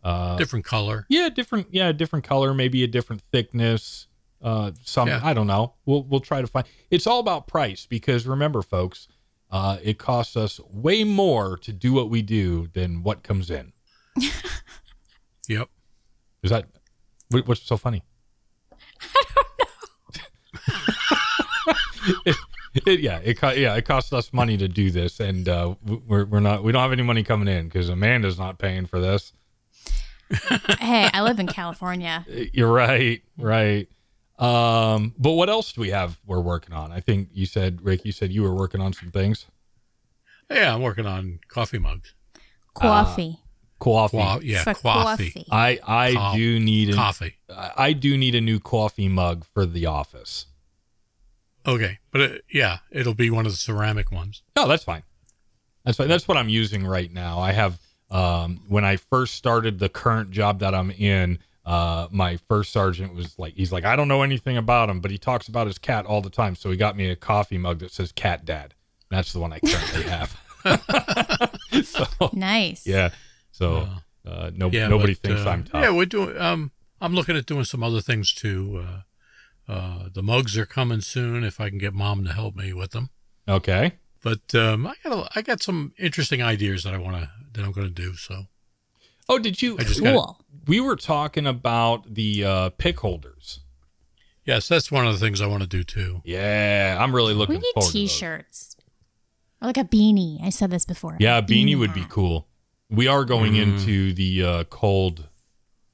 [0.03, 1.05] Uh, Different color.
[1.09, 1.67] Yeah, different.
[1.71, 4.07] Yeah, different color, maybe a different thickness.
[4.41, 5.19] Uh, some Yeah.
[5.23, 5.73] I don't know.
[5.85, 6.65] We'll we'll try to find.
[6.89, 9.07] It's all about price because remember, folks,
[9.51, 13.73] uh, it costs us way more to do what we do than what comes in.
[15.47, 15.69] Yep.
[16.43, 16.65] Is that
[17.29, 18.03] what, what's so funny?
[22.25, 22.35] it,
[22.85, 25.75] it, yeah, it co- yeah, it costs us money to do this, and uh,
[26.07, 28.99] we're we're not we don't have any money coming in because Amanda's not paying for
[28.99, 29.33] this.
[30.79, 32.25] hey, I live in California.
[32.53, 33.89] You're right, right.
[34.39, 36.91] Um, but what else do we have we're working on?
[36.91, 39.45] I think you said, Rick, you said you were working on some things.
[40.49, 42.13] Yeah, I'm working on coffee mugs.
[42.73, 43.39] Coffee.
[43.79, 44.17] Coffee.
[44.17, 44.81] Qua- yeah, coffee.
[45.31, 45.45] coffee.
[45.51, 47.35] I I Co- do need a, Coffee.
[47.49, 50.45] I I do need a new coffee mug for the office.
[51.67, 54.41] Okay, but uh, yeah, it'll be one of the ceramic ones.
[54.55, 55.03] No, that's fine.
[55.85, 56.07] That's fine.
[56.07, 57.39] That's what I'm using right now.
[57.39, 62.37] I have um when I first started the current job that I'm in, uh my
[62.49, 65.47] first sergeant was like he's like I don't know anything about him, but he talks
[65.47, 66.55] about his cat all the time.
[66.55, 68.73] So he got me a coffee mug that says cat dad.
[69.09, 70.37] That's the one I currently have.
[71.83, 72.85] so Nice.
[72.87, 73.09] yeah.
[73.51, 73.87] So
[74.25, 75.81] uh no Yeah, nobody but, thinks uh, I'm tough.
[75.83, 76.37] Yeah, we're doing.
[76.37, 78.83] Um, I'm looking at doing some other things too.
[78.87, 79.01] Uh,
[79.71, 82.91] uh, the mugs are coming soon if I can get mom to help me with
[82.91, 83.09] them.
[83.47, 83.93] Okay.
[84.23, 87.65] But um, I got a, I got some interesting ideas that I want to that
[87.65, 88.13] I'm going to do.
[88.15, 88.43] So
[89.29, 90.41] Oh, did you I just got Cool.
[90.67, 93.61] we were talking about the uh pick holders.
[94.45, 96.21] yes, that's one of the things I want to do too.
[96.25, 98.75] Yeah, I'm really looking We need forward t-shirts.
[99.61, 100.43] Or like a beanie.
[100.43, 101.17] I said this before.
[101.19, 102.47] Yeah, a beanie would be cool.
[102.89, 103.61] We are going Mm.
[103.79, 105.29] into the uh, cold,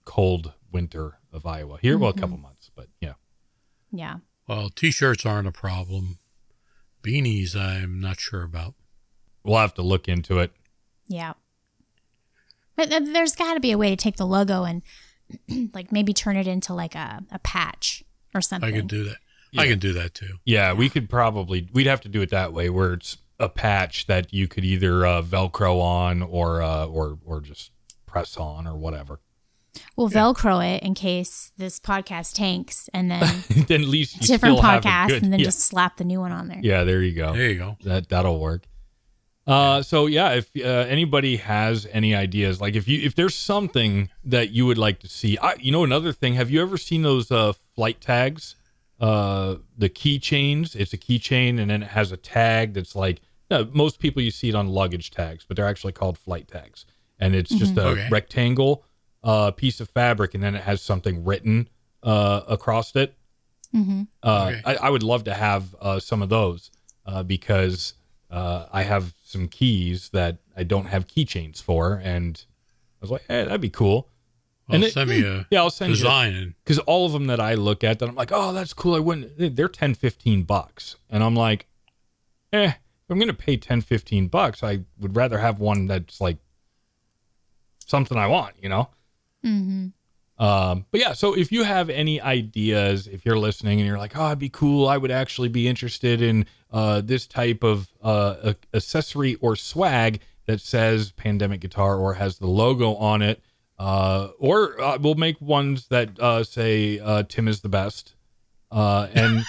[0.06, 1.98] cold winter of Iowa here.
[1.98, 2.20] Well, a Mm-hmm.
[2.22, 3.14] couple months, but yeah.
[3.92, 4.18] Yeah.
[4.48, 6.20] Well, t-shirts aren't a problem.
[7.04, 8.74] Beanies, I'm not sure about.
[9.44, 10.52] We'll have to look into it.
[11.08, 11.34] Yeah.
[12.76, 14.82] But th- there's got to be a way to take the logo and
[15.74, 18.04] like maybe turn it into like a, a patch
[18.36, 18.74] or something.
[18.74, 19.18] I could do that.
[19.58, 19.70] I Yeah.
[19.72, 20.36] can do that too.
[20.46, 24.06] Yeah, we could probably we'd have to do it that way, where it's a patch
[24.08, 27.72] that you could either uh, Velcro on or uh, or or just
[28.06, 29.20] press on or whatever.
[29.96, 34.62] We'll Velcro it in case this podcast tanks and then then at least different still
[34.62, 35.46] have a podcast good- and then yeah.
[35.46, 36.60] just slap the new one on there.
[36.62, 36.84] yeah.
[36.84, 37.34] There you go.
[37.34, 37.78] There you go.
[37.84, 38.64] that that'll work.
[39.46, 44.10] Uh, so yeah, if uh, anybody has any ideas, like if you if there's something
[44.26, 47.02] that you would like to see, I, you know, another thing, have you ever seen
[47.02, 48.56] those uh, flight tags?
[49.00, 50.76] Uh, the keychains.
[50.76, 54.32] It's a keychain, and then it has a tag that's like no, most people you
[54.32, 56.86] see it on luggage tags, but they're actually called flight tags,
[57.18, 58.08] and it's just a Okay.
[58.12, 58.84] rectangle
[59.24, 61.68] uh, piece of fabric, and then it has something written
[62.04, 63.16] uh, across it.
[63.72, 64.62] hmm Uh, Okay.
[64.66, 66.72] I, I would love to have uh, some of those
[67.06, 67.94] uh, because
[68.32, 73.24] uh, I have some keys that I don't have keychains for, and I was like,
[73.28, 74.10] "Hey, that'd be cool."
[74.68, 77.28] Well, And it- send me a Yeah, I'll send you design because all of them
[77.28, 79.56] that I look at that I'm like, "Oh, that's cool." I wouldn't.
[79.56, 81.68] They're 10, 15 bucks, and I'm like,
[82.54, 86.38] "Eh, if I'm gonna pay 10, 15 bucks, I would rather have one that's like
[87.86, 88.90] something I want," you know.
[89.44, 89.88] Hmm
[90.38, 94.16] Um, but yeah, so if you have any ideas, if you're listening and you're like,
[94.16, 98.54] oh, it'd be cool, I would actually be interested in uh, this type of uh,
[98.74, 103.42] accessory or swag that says pandemic guitar or has the logo on it,
[103.80, 108.16] uh, or uh, we'll make ones that uh, say uh, Tim is the best,
[108.72, 109.44] uh, and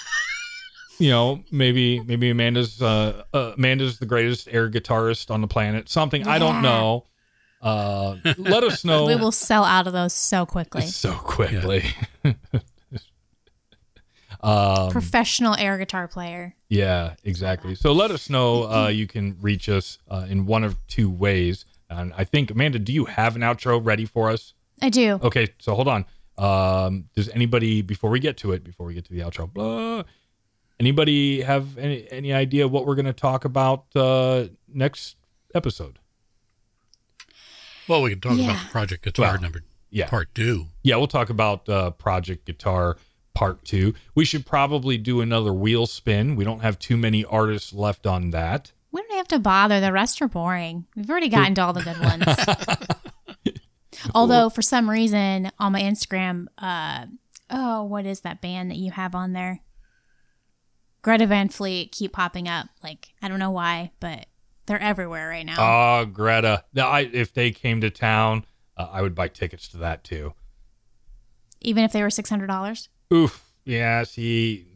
[0.98, 5.88] you know maybe maybe Amanda's uh, uh, Amanda's the greatest air guitarist on the planet,
[5.88, 7.04] something I don't know.
[7.60, 9.06] Uh, let us know.
[9.06, 10.82] We will sell out of those so quickly.
[10.86, 11.84] So quickly.
[14.40, 16.54] um, Professional air guitar player.
[16.68, 17.74] yeah, exactly.
[17.74, 18.70] So let us know.
[18.70, 21.64] Uh, you can reach us uh, in one of two ways.
[21.90, 24.54] And I think, Amanda, do you have an outro ready for us?
[24.82, 25.18] I do.
[25.22, 26.04] Okay, so hold on.
[26.36, 30.04] Um, does anybody, before we get to it, before we get to the outro, blah,
[30.78, 35.16] anybody have any, any idea what we're going to talk about uh, next
[35.54, 35.98] episode?
[37.88, 38.50] Well, we can talk Yeah.
[38.52, 40.08] about Project Guitar Well, number Yeah.
[40.08, 40.66] part two.
[40.82, 42.96] Yeah, we'll talk about uh, Project Guitar
[43.34, 43.94] Part Two.
[44.14, 46.36] We should probably do another wheel spin.
[46.36, 48.72] We don't have too many artists left on that.
[48.90, 49.80] We don't have to bother.
[49.80, 50.86] The rest are boring.
[50.96, 52.24] We've already gotten to all the good ones.
[54.14, 57.06] Although for some reason on my Instagram, uh,
[57.50, 59.60] oh, what is that band that you have on there?
[61.02, 62.66] Greta Van Fleet keep popping up.
[62.82, 64.26] Like I don't know why, but
[64.68, 65.56] they're everywhere right now.
[65.58, 66.64] Oh, Greta.
[66.72, 68.44] Now, I, if they came to town,
[68.76, 70.34] uh, I would buy tickets to that too.
[71.60, 72.88] Even if they were six hundred dollars.
[73.12, 73.44] Oof.
[73.64, 74.04] Yeah.
[74.04, 74.66] See,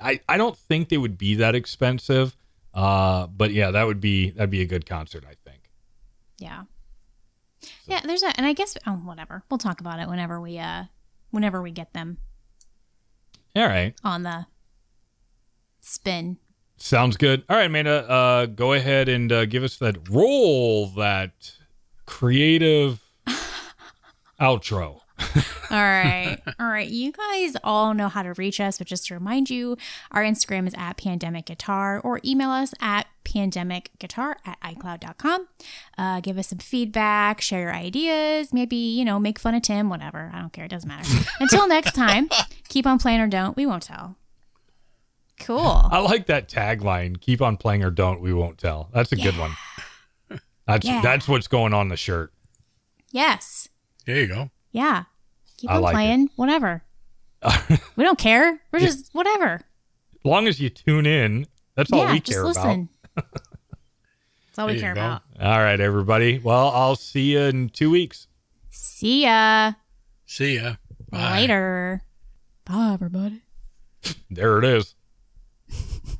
[0.00, 2.36] I I don't think they would be that expensive.
[2.72, 5.24] Uh, but yeah, that would be that'd be a good concert.
[5.28, 5.70] I think.
[6.38, 6.64] Yeah.
[7.86, 9.42] Yeah, there's a, and I guess oh whatever.
[9.50, 10.84] We'll talk about it whenever we uh,
[11.30, 12.18] whenever we get them
[13.56, 13.94] All right.
[14.04, 14.46] on the
[15.80, 16.38] spin.
[16.76, 17.44] Sounds good.
[17.48, 18.08] All right, Amanda.
[18.10, 21.52] Uh, go ahead and uh, give us that roll that
[22.06, 23.00] creative
[24.40, 25.00] outro.
[25.70, 26.38] All right.
[26.58, 26.88] All right.
[26.88, 29.76] You guys all know how to reach us, but just to remind you,
[30.10, 35.48] our Instagram is at pandemic guitar or email us at pandemicguitar at icloud.com.
[35.96, 39.88] Uh, give us some feedback, share your ideas, maybe, you know, make fun of Tim,
[39.88, 40.30] whatever.
[40.34, 40.64] I don't care.
[40.66, 41.08] It doesn't matter.
[41.40, 42.28] Until next time,
[42.68, 43.56] keep on playing or don't.
[43.56, 44.16] We won't tell.
[45.40, 45.58] Cool.
[45.90, 47.20] I like that tagline.
[47.20, 48.20] Keep on playing or don't.
[48.20, 48.88] We won't tell.
[48.94, 49.52] That's a good one.
[50.66, 51.00] That's Yeah.
[51.02, 52.32] that's what's going on the shirt.
[53.10, 53.68] Yes.
[54.06, 54.50] There you go.
[54.72, 55.04] Yeah.
[55.58, 55.96] Keep I on like it.
[55.96, 56.82] playing, whatever.
[57.96, 58.60] we don't care.
[58.72, 59.54] We're just whatever.
[59.54, 62.88] As long as you tune in, that's all yeah, we just care listen.
[63.16, 65.00] That's all we There you care go.
[65.00, 65.22] about.
[65.34, 65.46] about.
[65.52, 66.38] All right, everybody.
[66.38, 68.28] Well, I'll see you in two weeks.
[68.70, 69.72] See ya
[70.26, 70.76] See ya.
[71.10, 71.40] Bye.
[71.40, 72.02] later.
[72.64, 73.42] Bye, everybody.
[74.30, 74.94] There it is.